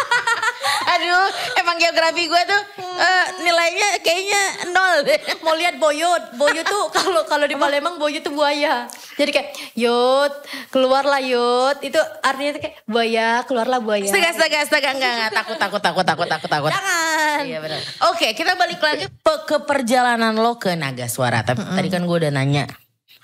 [0.94, 4.42] Aduh, emang geografi gue tuh eh, nilainya kayaknya
[4.76, 5.16] nol deh.
[5.40, 6.36] Mau lihat boyot.
[6.36, 8.84] Boyot tuh kalau kalau di Palembang boyot tuh buaya.
[9.16, 10.32] Jadi kayak yot,
[10.68, 11.80] keluarlah yot.
[11.80, 14.04] Itu artinya tuh kayak buaya, keluarlah buaya.
[14.04, 15.30] Astaga, astaga, astaga, enggak, enggak.
[15.32, 16.70] Takut, takut, takut, takut, takut, takut.
[16.76, 17.40] Jangan.
[17.40, 17.80] Iya benar.
[18.12, 19.08] Oke, kita balik lagi
[19.48, 21.40] ke perjalanan lo ke Naga Suara.
[21.40, 22.68] Tapi tadi kan gue udah nanya,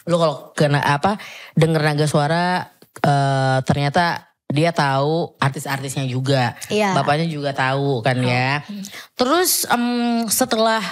[0.02, 1.20] lo kalau ke na- apa
[1.52, 2.64] denger Naga Suara
[2.96, 6.90] eh, ternyata dia tahu artis-artisnya juga, Iya.
[6.92, 8.66] bapaknya juga tahu kan ya.
[9.14, 9.84] Terus em,
[10.26, 10.82] setelah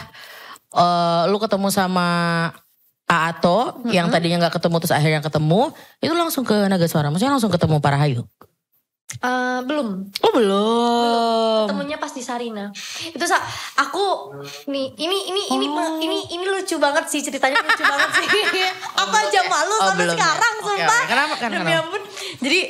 [0.71, 2.09] eh, lu ketemu sama
[3.05, 7.09] Aato yang tadinya nggak ketemu terus akhirnya ketemu, itu langsung ke Naga Suara.
[7.09, 8.23] Maksudnya langsung ketemu para Hayu.
[9.19, 10.13] Eh, belum.
[10.21, 11.65] Oh belum.
[11.65, 12.69] Ketemunya pas di Sarina.
[13.09, 13.41] Itu sa
[13.75, 14.37] aku
[14.69, 15.97] nih ini ini ini Oh.
[15.97, 18.27] ini ini lucu banget sih ceritanya lucu banget sih.
[19.79, 20.19] Oh, sampai belum ya?
[20.19, 20.87] sekarang Oke, sumpah.
[20.95, 21.07] oke.
[21.07, 22.03] Kenapa, kan, Demi ampun.
[22.39, 22.61] Jadi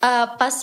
[0.00, 0.54] eh, pas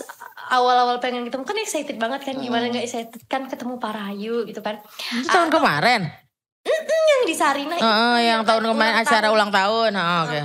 [0.49, 2.71] awal-awal pengen ketemu kan excited banget kan gimana Hmm.
[2.71, 4.81] nggak excited kan ketemu Parayu gitu kan.
[5.11, 6.01] Itu tahun kemarin.
[6.61, 9.33] Yang di Sarina itu Heeh, yang tahun kemarin ulang acara tahun.
[9.33, 9.91] ulang tahun.
[9.91, 10.39] Heeh, Oke.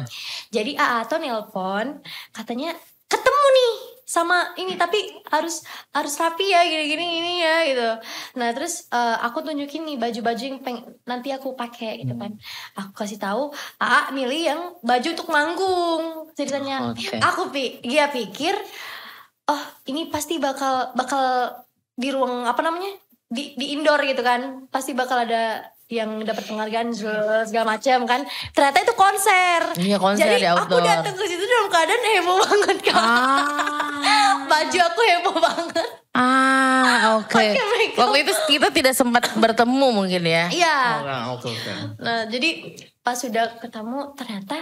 [0.48, 1.86] Jadi Aato nelpon
[2.30, 2.70] katanya
[3.04, 3.72] ketemu nih
[4.06, 7.90] sama ini tapi harus harus rapi ya gini-gini gini ya gitu.
[8.38, 12.38] Nah terus eh, aku tunjukin nih baju-baju yang peng, nanti aku pakai gitu kan.
[12.78, 13.50] Aku kasih tahu
[13.82, 16.94] Aa milih yang baju untuk manggung ceritanya.
[16.94, 17.18] Oke.
[17.18, 18.54] Aku pi dia pikir
[19.50, 21.50] oh ini pasti bakal bakal
[21.98, 22.94] di ruang apa namanya
[23.26, 26.90] di di indoor gitu kan pasti bakal ada yang dapat penghargaan
[27.46, 28.20] segala macam kan
[28.50, 32.78] ternyata itu konser Iya, konser jadi di aku datang ke situ dalam keadaan heboh banget
[32.82, 34.42] kan Ah.
[34.50, 37.36] baju aku heboh banget Ah, oke.
[37.36, 37.98] Makeup.
[38.02, 40.48] Waktu itu kita tidak sempat bertemu mungkin ya.
[40.48, 40.76] iya
[41.30, 41.72] Oke, oke.
[42.00, 44.56] nah jadi pas sudah ketemu ternyata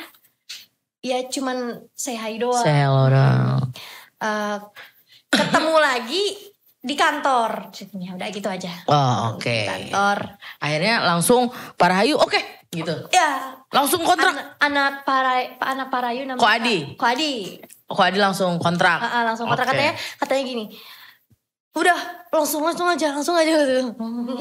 [0.98, 3.70] ya cuman say hi doang Say hello dong.
[4.18, 4.56] Eh,
[5.30, 6.24] ketemu lagi
[6.84, 9.48] di kantor ceritanya udah gitu aja Oh, oke.
[9.48, 12.36] di kantor Akhirnya langsung para Hayu, oke
[12.68, 13.08] gitu.
[13.08, 14.30] ya Langsung kontrak.
[14.30, 15.32] anak anak para
[15.64, 16.78] anak parayu namanya Ko Adi?
[16.94, 17.32] Ko Adi
[17.84, 19.00] Kok Adi langsung kontrak?
[19.00, 19.74] Ah, ah, langsung kontrak Oke.
[19.74, 20.64] katanya katanya gini
[21.74, 21.98] udah
[22.30, 23.90] langsung langsung aja langsung aja gitu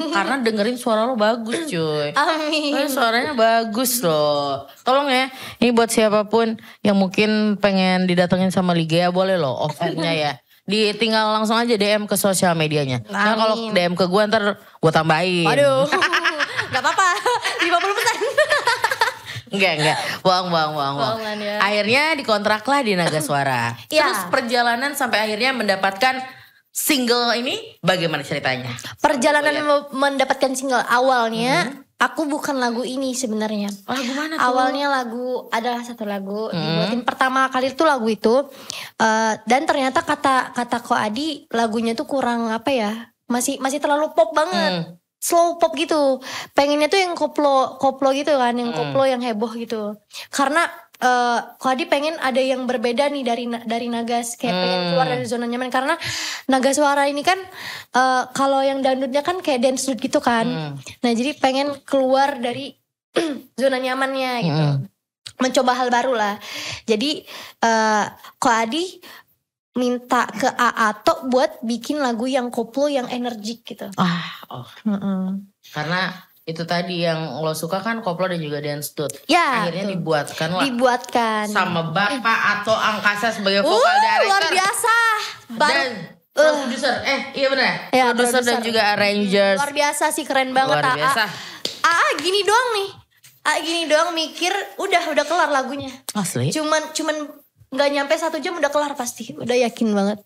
[0.08, 2.14] Karena dengerin suara lo bagus cuy.
[2.14, 4.70] amin suaranya bagus loh.
[4.86, 5.26] Tolong ya,
[5.58, 10.32] ini buat siapa pun yang mungkin pengen didatengin sama Ligea boleh loh offernya ya.
[10.64, 13.04] Di tinggal langsung aja DM ke sosial medianya.
[13.12, 13.76] Nah kalau Amin.
[13.76, 15.44] DM ke gue ntar gue tambahin.
[15.44, 15.84] Waduh,
[16.72, 17.08] nggak apa-apa,
[17.60, 18.16] 50 persen.
[19.54, 19.98] Enggak, enggak.
[20.24, 20.96] Bohong, bohong, bohong.
[20.98, 21.18] bohong.
[21.20, 21.56] Bohongan ya.
[21.62, 23.76] Akhirnya dikontrak lah di Naga Suara.
[23.92, 24.02] Iya.
[24.02, 26.18] Terus perjalanan sampai akhirnya mendapatkan
[26.74, 28.74] single ini bagaimana ceritanya?
[28.98, 33.72] Perjalanan me- mendapatkan single awalnya, aku bukan lagu ini sebenarnya.
[33.84, 34.44] Lagu mana tuh?
[34.44, 38.44] Awalnya lagu adalah satu lagu dibuatin pertama kali itu lagu itu
[38.94, 42.92] Eh, dan ternyata kata kata Ko Adi lagunya tuh kurang apa ya
[43.26, 44.84] masih masih terlalu pop banget Hmm.
[45.18, 46.20] slow pop gitu
[46.52, 49.96] pengennya tuh yang koplo koplo gitu kan yang koplo yang heboh gitu
[50.28, 50.68] karena
[51.04, 55.24] eh Ko Adi pengen ada yang berbeda nih dari dari Nagas kayak pengen keluar dari
[55.28, 55.94] zona nyaman karena
[56.48, 57.36] Naga Suara ini kan
[57.92, 60.72] eh kalau yang dangdutnya kan kayak dance dangdut gitu kan Hmm.
[61.04, 62.72] nah jadi pengen keluar dari
[63.60, 64.88] zona nyamannya gitu Hmm.
[65.34, 66.34] mencoba hal baru lah.
[66.86, 67.26] Jadi
[67.60, 68.04] eh
[68.38, 69.02] Ko Adi
[69.74, 73.90] minta ke Aato buat bikin lagu yang koplo yang energik gitu.
[73.98, 74.68] Ah, oh.
[75.74, 79.08] Karena itu tadi yang lo suka kan koplo dan juga dance dut.
[79.24, 79.94] Ya, Akhirnya betul.
[79.96, 81.44] dibuatkan lah dibuatkan.
[81.48, 84.96] sama bapak atau angkasa sebagai Uh, vokal director luar biasa.
[85.56, 85.92] Baru dan
[86.34, 86.94] produser.
[87.02, 87.72] Eh, iya benar.
[87.90, 89.56] Ya, produser dan juga arrangers.
[89.56, 90.98] luar biasa sih keren banget Luar Aa.
[91.00, 91.24] biasa.
[91.80, 92.88] Aa gini doang nih.
[93.42, 95.92] Aa gini doang mikir udah udah kelar lagunya.
[96.12, 96.52] Asli.
[96.52, 97.16] Cuman cuman
[97.72, 99.32] nggak nyampe satu jam udah kelar pasti.
[99.32, 100.20] Udah yakin banget.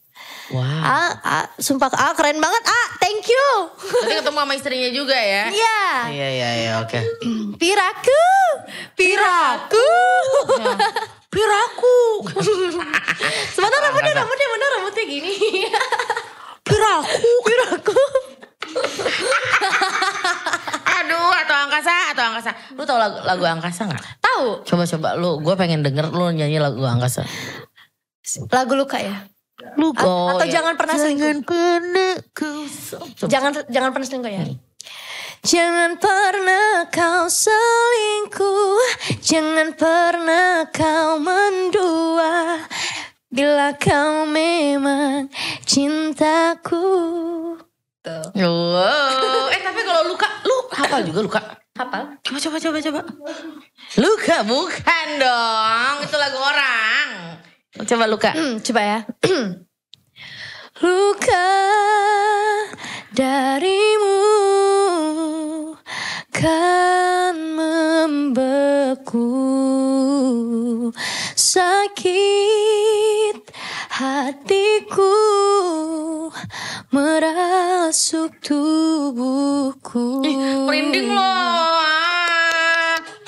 [0.51, 0.65] Wow.
[0.83, 2.63] Ah, ah, sumpah ah keren banget.
[2.67, 2.87] Ah,
[3.89, 5.45] Berarti ketemu sama istrinya juga ya?
[5.49, 5.81] Iya.
[6.13, 7.01] Iya, iya, iya, oke.
[7.57, 8.25] Piraku,
[8.95, 9.89] piraku.
[11.29, 11.97] Piraku.
[13.53, 15.35] Sebentar rambutnya, rambutnya mana rambutnya gini.
[16.65, 17.33] Piraku.
[17.45, 18.01] Piraku.
[20.99, 22.51] Aduh, atau angkasa, atau angkasa.
[22.77, 24.03] Lu tau lagu, lagu angkasa gak?
[24.21, 24.63] Tahu tahu.
[24.63, 27.27] Coba coba lu, gue pengen denger lu nyanyi lagu angkasa.
[28.55, 29.27] Lagu luka ya.
[29.75, 31.27] Lu atau jangan pernah selingkuh.
[31.27, 32.63] Jangan pernah kau.
[33.27, 34.43] Jangan jangan pernah selingkuh ya.
[35.39, 38.83] Jangan pernah kau selingkuh,
[39.23, 42.67] jangan pernah kau mendua,
[43.31, 45.31] bila kau memang
[45.63, 46.91] cintaku.
[48.03, 48.31] Tuh.
[48.35, 49.55] Wow.
[49.55, 51.41] Eh tapi kalau luka, lu hafal juga luka?
[51.79, 52.19] Hafal?
[52.27, 53.01] Coba coba coba coba.
[53.95, 57.09] Luka bukan dong, itu lagu orang.
[57.87, 58.31] Coba luka.
[58.35, 58.99] Hmm, coba ya.
[60.83, 61.51] Luka
[63.11, 64.23] darimu
[66.31, 69.27] kan membeku
[71.35, 73.43] sakit
[73.91, 75.19] hatiku
[76.95, 80.23] merasuk tubuhku.
[80.23, 81.98] Ih, merinding loh.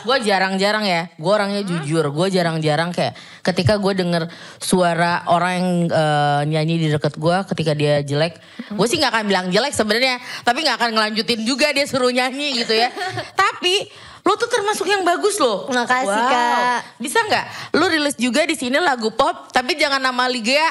[0.02, 4.28] Gue jarang-jarang ya, gue orangnya jujur, gue jarang-jarang kayak ketika gue denger
[4.60, 8.40] suara orang yang eh, nyanyi di deket gue ketika dia jelek,
[8.72, 12.64] gue sih nggak akan bilang jelek sebenarnya, tapi nggak akan ngelanjutin juga dia suruh nyanyi
[12.64, 12.88] gitu ya.
[13.40, 13.88] tapi
[14.20, 15.66] lo tuh termasuk yang bagus loh.
[15.70, 17.00] Makasih, Kak.
[17.00, 17.44] Bisa nggak?
[17.76, 20.68] Lu rilis juga di sini lagu pop, tapi jangan nama Ligea,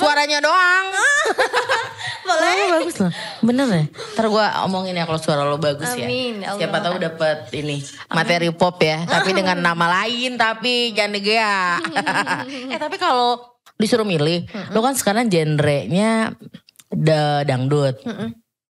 [0.00, 0.86] suaranya doang.
[2.26, 2.50] Boleh.
[2.50, 3.12] Oh, bagus loh.
[3.44, 3.84] Bener ya?
[4.18, 6.08] Ntar gue omongin ya kalau suara lo bagus ya.
[6.08, 6.60] Amin, ya Allah.
[6.60, 7.76] Siapa tahu dapat ini
[8.10, 9.06] materi pop ya.
[9.06, 11.56] Tapi dengan nama lain tapi jangan Ligea.
[12.74, 13.38] eh tapi kalau
[13.76, 16.32] disuruh milih, lo kan sekarang genrenya
[16.90, 18.00] da dangdut.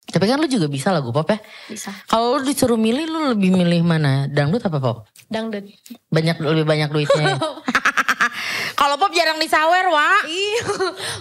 [0.10, 1.38] Tapi kan lu juga bisa lagu pop ya.
[1.70, 1.94] Bisa.
[2.10, 4.26] Kalau lu disuruh milih, lu lebih milih mana?
[4.26, 4.98] Dangdut apa pop?
[5.30, 5.70] Dangdut.
[6.10, 7.24] Banyak lebih banyak duitnya.
[7.34, 7.38] ya?
[8.80, 10.24] Kalau pop jarang disawer, Wak.
[10.24, 10.64] Iya.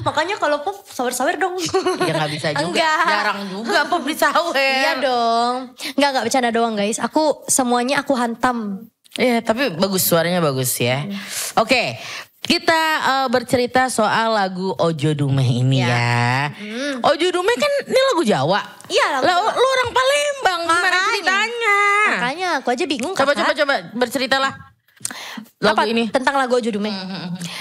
[0.06, 1.58] Makanya kalau pop sawer-sawer dong.
[2.06, 2.62] Ya nggak bisa juga.
[2.70, 3.02] Enggak.
[3.02, 4.78] Jarang juga pop disawer.
[4.78, 5.54] Iya dong.
[5.98, 7.02] Enggak enggak bercanda doang guys.
[7.02, 8.86] Aku semuanya aku hantam.
[9.18, 11.02] Iya, tapi bagus suaranya bagus ya.
[11.58, 11.98] Oke,
[12.40, 16.54] kita eh, bercerita soal lagu Ojo Dumeh ini ya.
[17.02, 18.62] Ojo Dumeh kan ini lagu Jawa.
[18.86, 19.50] Iya, lagu Lah, Jawa.
[19.52, 21.02] lu orang Palembang, gimana Makanya.
[21.10, 21.78] ceritanya?
[22.08, 23.42] Makanya aku aja bingung Coba kakak.
[23.42, 24.52] coba coba berceritalah
[25.58, 25.82] lagu Apa?
[25.84, 26.06] ini.
[26.08, 26.94] Tentang lagu Ojo Dumeh.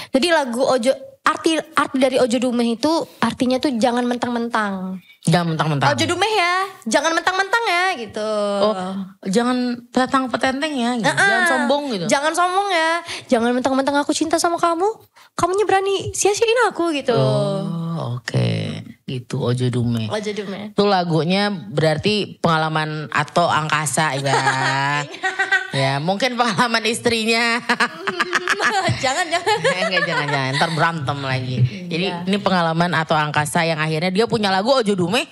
[0.08, 5.02] Jadi lagu Ojo arti arti dari Ojo Dumeh itu artinya tuh jangan mentang-mentang.
[5.28, 5.88] Jangan mentang-mentang.
[5.92, 6.54] Ojo Dumeh ya,
[6.88, 8.32] jangan mentang-mentang ya gitu.
[8.64, 8.74] Oh,
[9.28, 11.06] jangan petang petenteng ya, gitu.
[11.06, 12.04] jangan Ah, sombong gitu.
[12.08, 12.90] Jangan sombong ya.
[13.28, 14.88] Jangan mentang-mentang aku cinta sama kamu.
[15.38, 17.14] Kamunya berani sia-siain aku gitu.
[17.14, 18.82] Oh, oke.
[19.08, 20.12] Gitu Ojo Dumeh.
[20.12, 20.76] Ojo Dumeh.
[20.76, 24.36] Itu lagunya berarti pengalaman atau angkasa ya.
[25.80, 27.56] ya, mungkin pengalaman istrinya.
[29.04, 29.56] jangan jangan.
[29.78, 31.56] Eh, Enggak jangan-jangan ntar berantem lagi.
[31.88, 32.28] Jadi Iya.
[32.28, 35.24] ini pengalaman atau angkasa yang akhirnya dia punya lagu Ojo Dume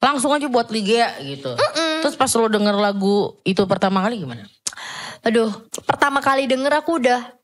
[0.00, 1.52] langsung aja buat Liga gitu.
[2.00, 4.48] Terus pas lo denger lagu itu pertama kali gimana?
[5.26, 5.50] Aduh,
[5.84, 7.37] pertama kali denger aku udah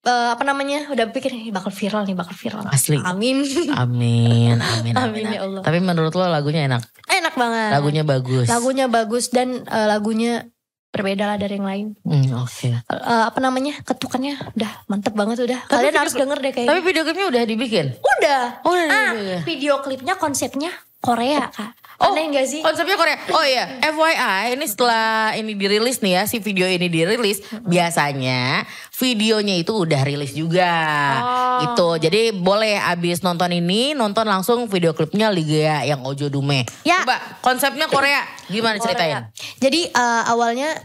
[0.00, 0.86] eh, apa namanya?
[0.88, 2.62] Udah pikir "Ih, bakal viral nih, bakal viral.
[2.66, 2.98] Asli.
[3.00, 3.42] Amin.
[3.72, 4.94] Amin, amin, amin.
[4.94, 5.62] Amin, ya Allah.
[5.62, 7.70] Tapi menurut lo lagunya enak, Enak banget.
[7.72, 8.46] lagunya bagus.
[8.46, 10.46] Lagunya bagus dan eh, lagunya
[10.88, 11.86] berbeda lah dari yang lain.
[12.00, 12.72] Hmm, Oke.
[12.72, 12.80] Eh,
[13.24, 13.76] apa namanya?
[13.82, 15.60] Ketukannya udah mantep banget udah.
[15.64, 16.70] Tapi Kalian video- harus denger deh kayaknya.
[16.70, 17.86] Tapi video klipnya udah dibikin.
[17.94, 18.42] udah.
[18.64, 19.12] Oh, udah ah,
[19.44, 21.76] video klipnya konsepnya Korea, Kak.
[21.98, 22.62] Oh, Aneh gak sih?
[22.62, 23.18] Konsepnya Korea.
[23.34, 28.62] Oh iya, FYI ini setelah ini dirilis nih ya, si video ini dirilis, biasanya
[28.94, 30.70] videonya itu udah rilis juga.
[31.18, 31.58] Oh.
[31.66, 32.06] Gitu.
[32.06, 36.62] Jadi boleh abis nonton ini, nonton langsung video klipnya Liga yang Ojo Dume.
[36.86, 37.02] Ya.
[37.02, 39.26] Coba konsepnya Korea, gimana ceritain?
[39.26, 39.58] Korea.
[39.58, 40.78] Jadi eh, awalnya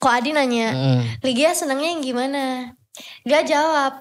[0.00, 1.00] kok Adi nanya, Mm.
[1.28, 2.72] Ligia senengnya yang gimana?
[3.22, 3.92] Gak jawab.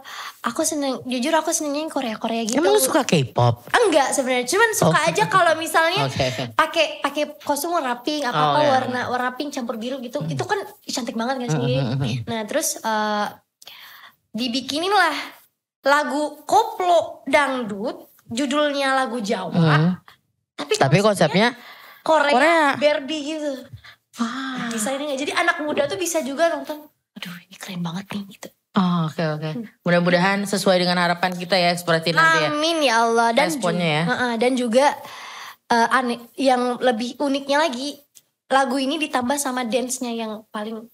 [0.42, 2.58] Aku seneng, jujur aku senengnya yang Korea-Korea gitu.
[2.58, 3.68] Emang lu suka K-pop?
[3.70, 5.08] Enggak sebenarnya, cuman suka Oh.
[5.08, 6.08] aja kalau misalnya
[6.54, 8.72] pakai pakai kostum warna pink apa apa Oh, iya.
[8.72, 10.24] warna warna pink campur biru gitu.
[10.24, 11.60] Itu kan cantik banget gak sih?
[11.60, 12.16] Mm, mm, mm.
[12.26, 13.26] Nah, terus eh
[14.32, 15.16] dibikinin lah
[15.84, 17.96] lagu koplo dangdut,
[18.26, 19.52] judulnya lagu Jawa.
[19.52, 19.92] Mm.
[20.56, 21.54] Tapi, Tapi konsepnya
[22.02, 22.68] Korea, Korea.
[22.76, 23.52] Barbie gitu.
[24.18, 26.90] Nah, desainnya nggak- jadi anak muda tuh bisa juga nonton.
[27.14, 28.50] Aduh, ini keren banget nih gitu.
[28.78, 29.50] Oh, oke oke.
[29.82, 32.50] Mudah-mudahan sesuai dengan harapan kita ya seperti nanti ya.
[32.50, 34.04] Amin ya Allah dan Responnya ya.
[34.06, 34.86] Heeh, dan juga
[35.68, 37.98] eh, aneh yang lebih uniknya lagi
[38.48, 40.88] lagu ini ditambah sama dance-nya yang paling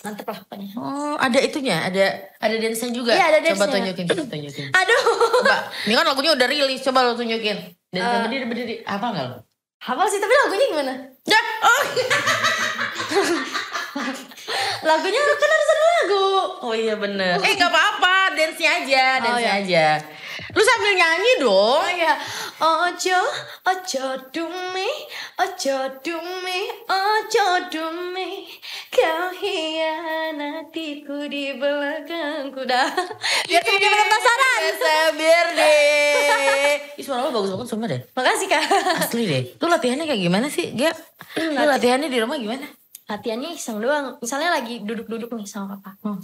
[0.00, 0.72] mantep lah pokoknya.
[0.74, 2.04] Oh, ada itunya, ada
[2.38, 3.12] ada dance-nya juga.
[3.12, 3.92] Iya, ada Coba dance-nya.
[3.92, 4.64] tunjukin, coba tunjukin.
[4.78, 5.02] Aduh,
[5.42, 7.56] Coba, ini kan lagunya udah rilis, coba lo tunjukin.
[7.90, 8.20] Dan Eh.
[8.22, 9.36] berdiri berdiri, apa enggak lo?
[9.78, 10.92] hafal sih tapi lagunya gimana?
[11.22, 11.82] Ya, oh.
[14.84, 16.28] Lagunya kan harus ada lagu.
[16.62, 17.38] Oh iya bener.
[17.42, 19.62] Eh gak apa-apa, dance-nya aja, Oh, dance-nya iya.
[19.64, 19.86] aja.
[20.48, 21.82] Lu sambil nyanyi dong.
[21.84, 22.14] Oh ya,
[22.58, 23.20] ojo,
[23.68, 24.90] ojo dumi,
[25.36, 28.48] ojo dumi, ojo dumi,
[28.88, 32.88] kau hianat hatiku di belakangku dah.
[33.44, 34.60] Biar semakin penasaran.
[34.78, 36.74] Sabar deh.
[36.96, 38.00] Ih suara lo bagus banget sumpah deh.
[38.16, 38.62] Makasih kak.
[39.04, 39.42] Asli deh.
[39.60, 40.96] Lu latihannya kayak gimana sih, Gap?
[41.38, 42.66] Lu latihannya di rumah gimana?
[43.08, 44.20] Latihannya iseng doang.
[44.20, 45.96] Misalnya lagi duduk-duduk nih sama papa.
[46.04, 46.20] Hmm.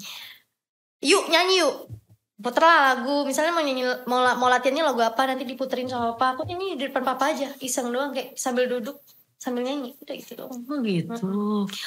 [1.01, 1.89] Yuk nyanyi yuk.
[2.37, 3.25] Puterlah lagu.
[3.25, 6.37] Misalnya mau nyanyi mau, mau latihannya lagu apa nanti diputerin sama papa.
[6.37, 7.49] Aku nyanyi di depan papa aja.
[7.65, 9.01] Iseng doang kayak sambil duduk
[9.41, 9.97] sambil nyanyi.
[9.97, 10.61] Udah gitu doang.
[10.69, 11.29] Oh gitu.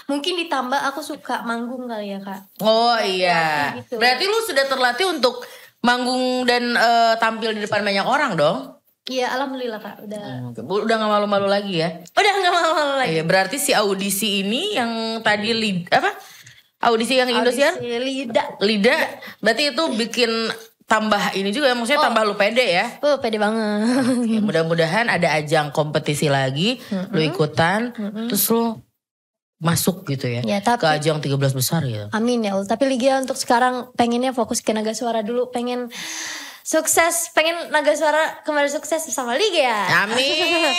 [0.09, 2.41] Mungkin ditambah aku suka manggung kali ya kak.
[2.65, 3.77] Oh iya.
[3.77, 4.01] Gitu.
[4.01, 5.45] Berarti lu sudah terlatih untuk
[5.85, 8.76] manggung dan eh, tampil di depan banyak orang dong?
[9.07, 9.95] Iya alhamdulillah kak.
[10.03, 10.51] Udah.
[10.51, 10.59] Oke.
[10.63, 11.89] Udah gak malu-malu lagi ya?
[12.11, 13.09] Udah gak malu-malu lagi.
[13.15, 16.11] Iya, berarti si audisi ini yang tadi lid apa?
[16.83, 17.79] Audisi yang Indosiar?
[17.79, 18.47] Audisi lidah.
[18.61, 18.97] Lida,
[19.41, 20.29] berarti itu bikin
[20.87, 22.85] tambah ini juga maksudnya tambah lu pede ya.
[23.01, 23.83] Oh pede banget.
[24.29, 26.77] Ya, mudah-mudahan ada ajang kompetisi lagi,
[27.11, 27.91] lu ikutan,
[28.29, 28.77] terus lu
[29.57, 30.45] masuk gitu ya.
[30.45, 32.07] Ya, tapi- ke ajang 13 besar gitu.
[32.13, 32.69] Amin ya Allah.
[32.69, 35.49] Tapi Liga untuk sekarang pengennya fokus ke Naga Suara dulu.
[35.49, 35.89] Pengen
[36.67, 37.31] sukses.
[37.31, 40.03] Pengen Naga Suara kembali sukses bersama Liga ya.
[40.03, 40.19] Amin.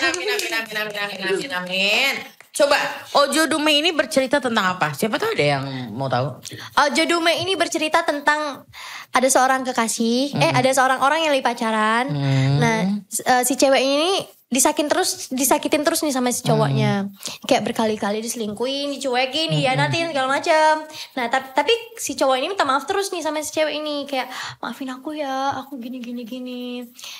[0.00, 2.14] Amin, amin, amin, amin, amin, amin, amin.
[2.56, 2.80] Coba,
[3.20, 4.96] Ojo Dume ini bercerita tentang apa?
[4.96, 6.40] Siapa tahu ada yang mau tahu?
[6.88, 8.64] Ojo Dume ini bercerita tentang
[9.12, 10.40] ada seorang kekasih.
[10.40, 12.08] Eh ada seorang orang yang lagi pacaran.
[12.08, 12.56] Hmm.
[12.58, 17.06] Nah eh, si cewek ini disakitin terus disakitin terus nih sama si cowoknya.
[17.46, 20.82] Kayak berkali-kali diselingkuin dicuekin dihianatin segala macam
[21.14, 24.10] nah tapi tapi si cowok ini minta maaf terus nih sama si cewek ini.
[24.10, 24.26] Kayak
[24.58, 26.64] maafin aku ya aku gini gini gini.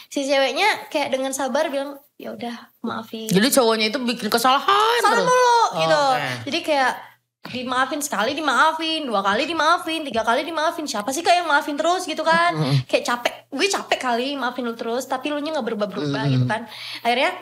[0.06, 2.52] Si ceweknya kayak dengan sabar bilang ya udah
[2.82, 3.30] maafin.
[3.30, 5.38] Jadi cowoknya itu bikin kesalahan salah mulu
[5.70, 6.02] Oh, gitu.
[6.18, 6.30] oke.
[6.50, 6.92] jadi kayak
[7.40, 10.84] dimaafin sekali dimaafin dua kali dimaafin tiga kali dimaafin.
[10.84, 12.52] Siapa sih kak yang maafin terus gitu kan?
[12.84, 13.34] Kayak capek.
[13.48, 16.68] Gue capek kali maafin lu terus tapi lu nya nggak berubah berubah gitu kan.
[17.00, 17.32] Akhirnya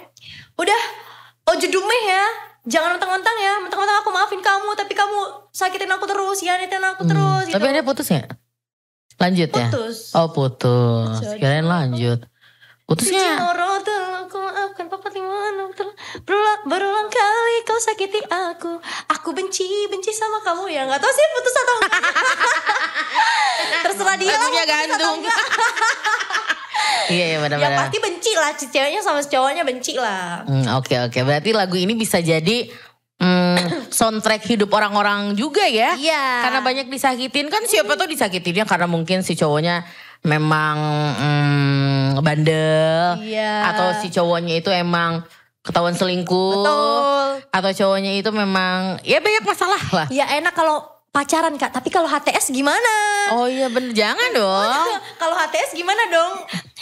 [0.55, 0.81] udah
[1.51, 2.25] oh jedumeh ya.
[2.69, 3.53] Jangan mentang-mentang ya.
[3.59, 5.19] Mentang-mentang aku maafin kamu tapi kamu
[5.51, 7.57] sakitin aku terus hianatin aku terus gitu.
[7.59, 8.29] Tapi ada putus nggak?
[9.19, 9.67] Lanjut ya?
[9.67, 9.97] putus.
[10.15, 11.19] Oh putus.
[11.19, 12.23] Jadi- Kirain lanjut.
[12.89, 13.37] Putusnya?
[13.37, 13.53] Aku
[16.25, 18.81] berulang, berulang kali kau sakiti aku
[19.13, 22.03] Aku benci, benci sama kamu ya Gak tau sih putus atau enggak
[23.85, 25.19] Terserah dia Lagunya gantung.
[27.09, 27.79] Iya iya Ya benar-benar.
[27.89, 31.25] pasti benci lah si ceweknya sama cowoknya benci lah Hmm, Oke oke.
[31.25, 32.69] Berarti lagu ini bisa jadi
[33.17, 35.97] hmm, soundtrack hidup orang-orang juga ya?
[35.97, 39.89] Iya Karena banyak disakitin kan siapa tuh disakitinnya karena mungkin si cowoknya
[40.27, 40.77] memang
[41.19, 45.23] hmm, bandel Iya atau si cowoknya itu emang
[45.63, 50.07] ketahuan selingkuh Betul atau cowoknya itu memang ya banyak masalah lah.
[50.13, 52.93] Ya enak kalau pacaran kak Tapi kalau HTS gimana?
[53.35, 54.71] Oh iya bener jangan dong.
[55.23, 56.33] kalau HTS gimana dong?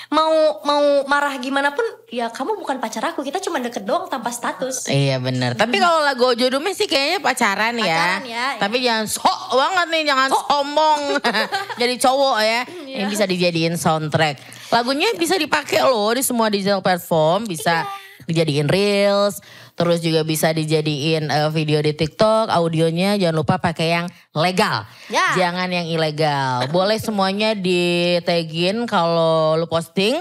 [0.07, 0.31] Mau
[0.63, 4.87] mau marah gimana pun ya kamu bukan pacar aku kita cuma deket doang tanpa status
[4.87, 5.59] Iya bener.
[5.59, 8.23] Tapi kalau lagu Ojo Dume sih kayaknya pacaran, Pacaran ya.
[8.23, 11.01] ya, Tapi jangan sok banget nih, jangan sombong.
[11.83, 12.61] Jadi cowok ya.
[12.63, 12.97] Iya.
[12.97, 14.37] Yang bisa dijadiin soundtrack.
[14.69, 17.43] Lagunya bisa dipakai loh di semua digital platform.
[17.45, 18.25] Bisa Iya.
[18.25, 19.43] dijadiin reels.
[19.77, 22.49] Terus juga bisa dijadiin eh, video di TikTok.
[22.49, 24.89] Audionya jangan lupa pakai yang legal.
[25.13, 25.37] Ya.
[25.37, 26.73] Jangan yang ilegal.
[26.73, 30.17] Boleh semuanya di tagin kalau lu posting.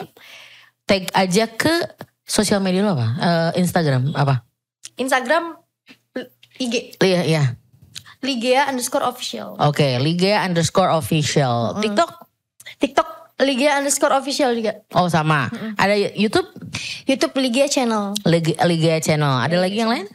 [0.85, 1.71] Tag aja ke
[2.27, 3.07] sosial media lo apa?
[3.17, 4.43] Eh, Instagram apa?
[4.99, 5.55] Instagram
[6.59, 7.43] IG Iya, iya.
[8.23, 9.55] Ligea underscore official.
[9.61, 11.77] Oke, Liga underscore official.
[11.79, 12.11] TikTok?
[12.81, 14.79] TikTok Ligea underscore official juga.
[14.95, 15.51] Oh sama.
[15.75, 16.47] Ada YouTube?
[17.03, 18.15] YouTube Ligea channel.
[18.23, 19.43] Liga, Liga channel.
[19.43, 20.07] Ada lagi yang lain?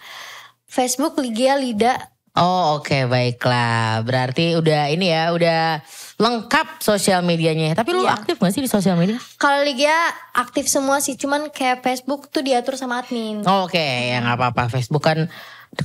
[0.65, 2.01] Facebook Ligea Lida.
[2.33, 4.01] Oh oke baiklah.
[4.07, 5.83] Berarti udah ini ya, udah
[6.17, 7.77] lengkap sosial medianya.
[7.77, 8.17] Tapi lu Iya.
[8.17, 9.21] aktif gak sih di sosial media?
[9.37, 9.99] Kalau Ligea
[10.33, 13.45] aktif semua sih, cuman kayak Facebook tuh diatur sama admin.
[13.45, 14.73] Oh, Oke, ya nggak apa-apa.
[14.73, 15.29] Facebook kan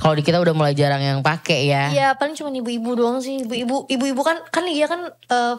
[0.00, 1.92] kalau di kita udah mulai jarang yang pakai ya.
[1.92, 3.44] Iya, paling cuma ibu-ibu doang sih.
[3.44, 5.54] Ibu-ibu, ibu-ibu kan kan Ligea kan eh,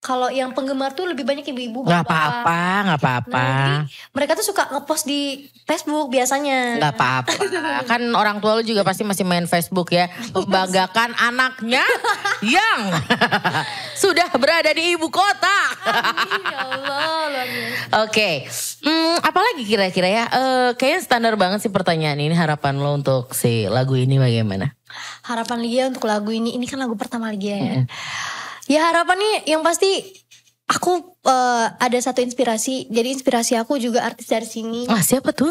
[0.00, 1.84] kalau yang penggemar tuh lebih banyak ibu-ibu.
[1.84, 2.40] Nggak bapak-bapak.
[2.40, 3.44] apa-apa, nggak apa-apa.
[3.44, 3.76] Nah, jadi
[4.16, 5.20] mereka tuh suka ngepost di
[5.68, 6.80] Facebook biasanya.
[6.80, 7.32] Nggak apa-apa.
[7.92, 10.08] kan orang tua lu juga pasti masih main Facebook ya.
[10.32, 11.84] Membanggakan anaknya
[12.40, 12.96] yang
[14.02, 15.58] sudah berada di ibu kota.
[15.84, 17.44] Amin, ya Allah.
[18.08, 18.48] Oke,
[18.80, 20.24] Hmm, apalagi kira-kira ya?
[20.32, 22.32] Eh, kayaknya standar banget sih pertanyaan ini.
[22.32, 24.72] Harapan lo untuk si lagu ini bagaimana?
[25.28, 27.74] Harapan Ligea untuk lagu ini, ini kan lagu pertama Ligea ya.
[28.68, 29.88] Ya harapannya yang pasti
[30.66, 32.86] aku eh, ada satu inspirasi.
[32.88, 34.86] Jadi inspirasi aku juga artis dari sini.
[34.86, 35.50] Wah siapa tuh?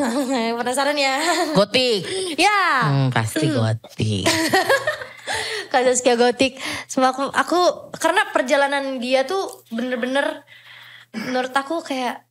[0.58, 1.16] Penasaran ya?
[1.56, 2.04] Gotik.
[2.36, 4.26] ya, Hmm, pasti gotik.
[5.72, 6.60] Kak Zaskia Gotik.
[6.84, 7.60] Semua aku, aku
[7.96, 10.44] karena perjalanan dia tuh bener-bener
[11.16, 12.28] menurut aku kayak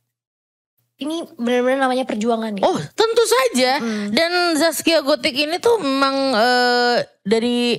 [1.02, 2.62] ini bener-bener namanya perjuangan ya.
[2.62, 3.82] Oh tentu saja.
[4.14, 6.96] Dan Zaskia Gotik ini tuh memang eh,
[7.26, 7.74] dari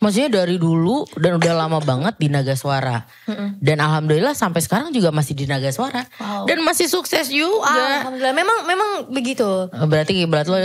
[0.00, 3.04] Maksudnya dari dulu dan udah lama banget di Naga Suara.
[3.60, 6.08] Dan alhamdulillah sampai sekarang juga masih di Naga Suara.
[6.16, 6.48] Wow.
[6.48, 7.68] Dan masih sukses juga.
[8.08, 9.68] Alhamdulillah memang memang begitu.
[9.68, 10.56] Berarti berat lo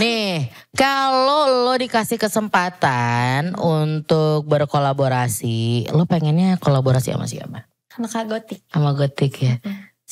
[0.00, 7.68] Nih, kalau lo dikasih kesempatan untuk berkolaborasi, lo pengennya kolaborasi sama siapa?
[7.92, 8.60] Sama Kak Gotik.
[8.72, 9.60] Sama Gotik ya.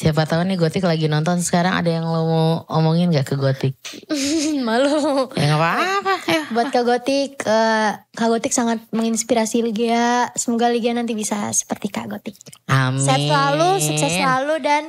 [0.00, 3.76] Siapa tahu nih Gotik lagi nonton sekarang ada yang lo mau omongin gak ke Gotik?
[4.66, 5.28] Malu.
[5.36, 6.14] Ya gak apa-apa.
[6.24, 6.42] ayo.
[6.50, 10.32] Buat Kak Gotik, eh, Kak Gotik sangat menginspirasi Ligia.
[10.34, 12.32] Semoga Ligia nanti bisa seperti Kak Gotik.
[12.66, 12.96] Amin.
[12.98, 14.82] Sehat selalu, sukses selalu dan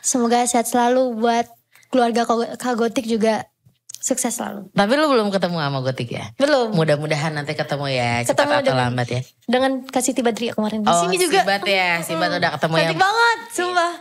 [0.00, 1.48] semoga sehat selalu buat
[1.88, 3.48] keluarga Kak Gotik juga
[3.90, 4.68] sukses selalu.
[4.70, 6.36] Tapi lo belum ketemu sama Gotik ya?
[6.36, 6.76] Belum.
[6.76, 8.20] Mudah-mudahan nanti ketemu ya.
[8.22, 9.20] Cepat Ketemu atau dengan- lambat ya.
[9.42, 11.40] Dengan kasih tiba Dria kemarin di Oh, sini juga.
[11.40, 12.04] Sibat ya.
[12.04, 12.80] Sibat udah ketemu ya.
[12.86, 13.92] Cantik banget, sumpah.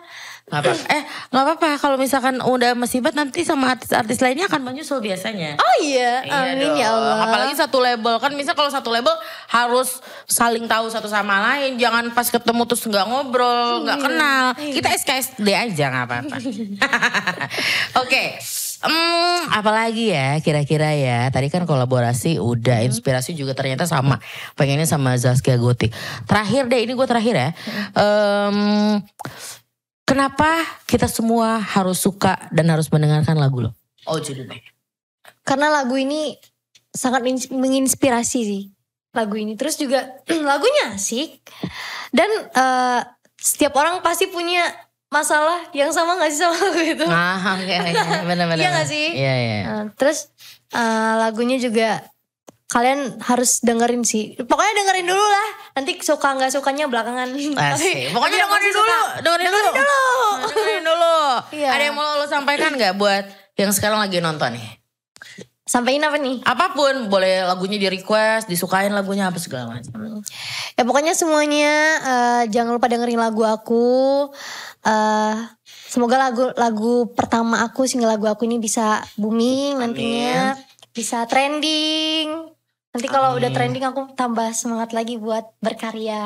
[0.49, 5.55] Apa Eh gak apa-apa kalau misalkan udah mesibat nanti sama artis-artis lainnya akan menyusul biasanya.
[5.55, 6.77] Oh iya, Iya amin dong.
[6.77, 7.15] ya Allah.
[7.23, 9.13] Apalagi satu label kan misal kalau satu label
[9.47, 11.77] harus saling tahu satu sama lain.
[11.77, 14.45] Jangan pas ketemu terus nggak ngobrol, nggak kenal.
[14.57, 16.35] Kita SKSD aja nggak apa-apa.
[18.03, 18.39] Oke.
[18.79, 21.27] Hmm, apalagi ya kira-kira ya.
[21.27, 24.23] Tadi kan kolaborasi udah, inspirasi juga ternyata sama.
[24.55, 25.91] Pengennya sama Zaskia Gotik.
[26.23, 27.49] Terakhir deh, ini gue terakhir ya.
[27.91, 29.03] Em,
[30.09, 30.49] kenapa
[30.89, 33.71] kita semua harus suka dan harus mendengarkan lagu lo?
[34.09, 34.57] Oh judulnya.
[35.45, 36.33] Karena lagu ini
[36.89, 38.63] sangat ins- menginspirasi sih.
[39.13, 39.53] Lagu ini.
[39.53, 40.17] Terus juga
[40.49, 41.45] lagunya asik.
[42.09, 43.01] Dan eh,
[43.37, 44.65] setiap orang pasti punya
[45.13, 47.05] masalah yang sama gak sih sama lagu itu?
[47.05, 47.93] Ah, oke, oke.
[48.25, 48.57] benar-benar.
[48.57, 49.07] Iya nggak sih?
[49.13, 49.57] Iya, iya.
[49.69, 50.33] Nah, terus
[50.73, 52.01] eh, lagunya juga
[52.69, 54.37] kalian harus dengerin sih.
[54.37, 55.49] Pokoknya dengerin dulu lah.
[55.73, 57.33] Nanti suka nggak sukanya belakangan.
[57.33, 58.13] Asik.
[58.13, 58.99] Pokoknya dengerin dulu, suka.
[59.25, 59.69] dengerin dulu.
[59.73, 61.17] Nah, Dengerin dulu.
[61.57, 61.69] Iya.
[61.73, 63.25] Ada yang mau lo sampaikan nggak buat
[63.57, 64.69] yang sekarang lagi nonton nih?
[65.69, 66.41] Sampaiin apa nih?
[66.49, 70.25] Apa pun, boleh lagunya di request, disukain lagunya apa segala macam.
[70.73, 74.29] Ya pokoknya semuanya eh, jangan lupa dengerin lagu aku.
[74.79, 75.35] eh
[75.89, 80.57] semoga lagu lagu pertama aku single lagu aku ini bisa booming nantinya,
[80.93, 82.58] bisa trending.
[82.89, 86.21] Nanti kalau udah trending aku tambah semangat lagi buat berkarya.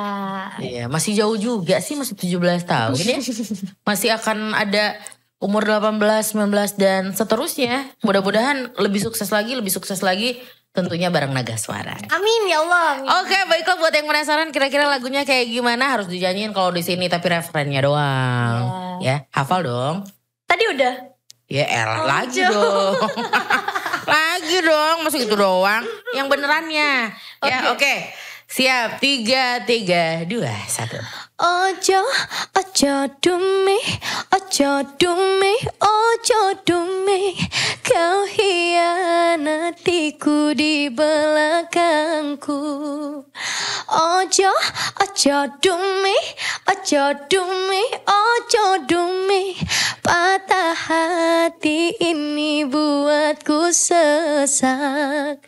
[0.64, 3.20] Iya, masih jauh juga sih, masih 17 tahun ya.
[3.88, 4.96] Masih akan ada
[5.44, 7.92] umur 18, 19 dan seterusnya.
[8.00, 10.40] Mudah-mudahan lebih sukses lagi, lebih sukses lagi
[10.74, 12.00] tentunya bareng Naga Suara.
[12.10, 13.04] Amin ya Allah.
[13.04, 13.12] amin.
[13.22, 17.28] Oke, baiklah buat yang penasaran kira-kira lagunya kayak gimana harus dijanjiin kalau di sini tapi
[17.28, 18.60] referennya doang.
[19.04, 20.08] Ya, hafal dong.
[20.48, 21.13] Tadi udah.
[21.54, 22.50] Ya elah Oh, lagi jauh.
[22.50, 23.14] dong.
[24.18, 25.86] lagi dong, masuk itu doang.
[26.18, 27.14] Yang benerannya.
[27.46, 27.94] Ya, oke.
[28.50, 30.98] Siap, tiga, tiga, dua, satu.
[31.44, 32.00] Ojo,
[32.56, 33.76] ojo dumi,
[34.32, 37.36] ojo dumi, ojo dumi.
[37.84, 39.58] Kau hianatiku
[40.56, 42.56] di belakangku.
[43.92, 44.52] Ojo,
[45.04, 46.16] ojo dumi,
[46.72, 49.60] ojo dumi, ojo dumi.
[50.00, 55.44] Patah hati ini buatku sesak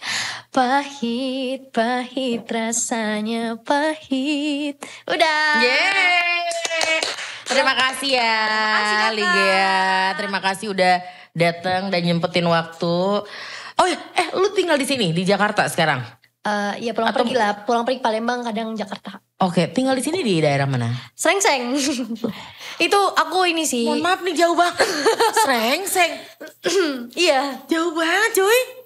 [0.55, 7.03] Pahit, pahit rasanya pahit Udah Yeay.
[7.43, 9.11] Terima kasih ya kasih, Kakak.
[9.19, 9.75] Ligia.
[10.15, 11.03] Terima kasih udah
[11.35, 12.95] datang dan nyempetin waktu.
[13.75, 15.99] Oh ya, eh lu tinggal di sini di Jakarta sekarang.
[16.47, 19.19] Eh, ya pulang Atau- pergi lah, pulang pergi Palembang kadang Jakarta.
[19.43, 20.87] Oke, tinggal di sini di daerah mana?
[21.19, 21.75] Seng-seng.
[22.87, 23.91] itu aku ini sih.
[23.91, 24.87] Mohon maaf nih jauh banget.
[25.43, 26.11] Sreng, seng.
[27.27, 27.59] iya.
[27.67, 28.84] Jauh banget cuy.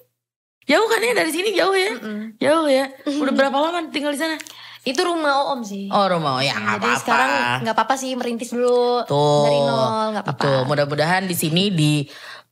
[0.70, 1.92] Jauh kan ya dari sini jauh ya?
[2.38, 2.86] Jauh ya.
[3.10, 4.38] Udah berapa lama tinggal di sana?
[4.86, 5.90] Itu rumah Om sih.
[5.92, 7.02] Oh rumah, oh ya nggak Jadi apa-apa.
[7.04, 7.30] sekarang
[7.66, 9.44] nggak apa-apa sih merintis dulu Tuh.
[9.44, 9.82] dari nol
[10.16, 10.40] nggak apa-apa.
[10.40, 10.60] Betul.
[10.70, 12.06] Mudah-mudahan di sini di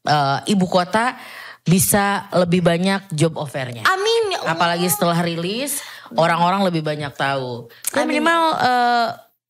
[0.03, 1.15] eh, ibu kota
[1.63, 3.85] bisa lebih banyak job offernya.
[3.85, 4.43] Amin ya.
[4.49, 5.79] Apalagi setelah rilis,
[6.15, 7.71] orang-orang lebih banyak tahu.
[7.91, 9.07] Kan minimal eh,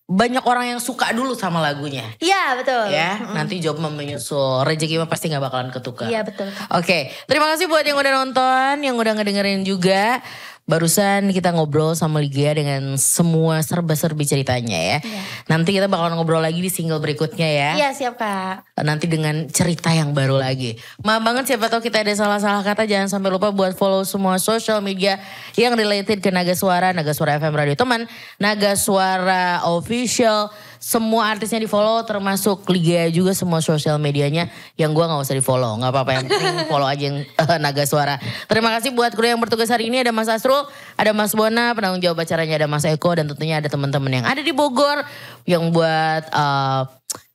[0.08, 2.08] banyak orang yang suka dulu sama lagunya.
[2.24, 2.96] Iya betul.
[2.96, 4.64] Ya, nanti job menyusul.
[4.64, 6.08] Rezeki mah pasti nggak bakalan ketukar.
[6.08, 6.48] Iya betul.
[6.72, 10.24] Oke, terima kasih buat yang udah nonton, yang udah ngedengerin juga.
[10.68, 14.98] Barusan kita ngobrol sama Ligia dengan semua serba-serbi ceritanya ya.
[15.00, 15.22] Iya.
[15.48, 17.72] Nanti kita bakalan ngobrol lagi di single berikutnya ya.
[17.80, 18.76] Iya siap kak.
[18.84, 20.76] Nanti dengan cerita yang baru lagi.
[21.08, 22.84] Maaf banget siapa tahu kita ada salah-salah kata.
[22.84, 25.24] Jangan sampai lupa buat follow semua social media
[25.56, 28.04] yang related ke Naga Suara, Naga Suara FM Radio Teman,
[28.36, 30.52] Naga Suara Official.
[30.88, 34.48] Semua artisnya di follow termasuk Liga juga semua social medianya
[34.80, 35.76] yang gua nggak usah di follow.
[35.84, 38.16] nggak apa-apa yang penting follow aja yang eh, Naga Suara.
[38.48, 40.64] Terima kasih buat kru yang bertugas hari ini ada Mas Asrul,
[40.96, 44.40] ada Mas Bona, penanggung jawab acaranya ada Mas Eko dan tentunya ada teman-teman yang ada
[44.40, 45.04] di Bogor
[45.44, 46.82] yang buat eh,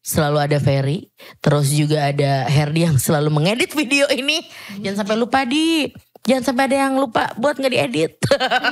[0.00, 1.12] selalu ada Ferry,
[1.44, 4.40] terus juga ada Herdi yang selalu mengedit video ini.
[4.80, 5.92] Jangan sampai lupa di
[6.22, 8.14] Jangan sampai ada yang lupa buat nggak diedit.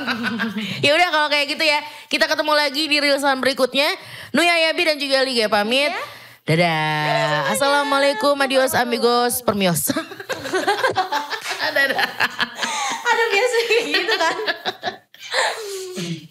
[0.85, 3.91] ya udah kalau kayak gitu ya, kita ketemu lagi di rilisan berikutnya.
[4.31, 5.91] Nuya Yabi dan juga Liga pamit.
[6.47, 7.51] Dadah.
[7.51, 9.91] Assalamualaikum, adios amigos, permios.
[11.75, 12.07] Dadah.
[13.03, 14.35] Aduh biasa gitu kan.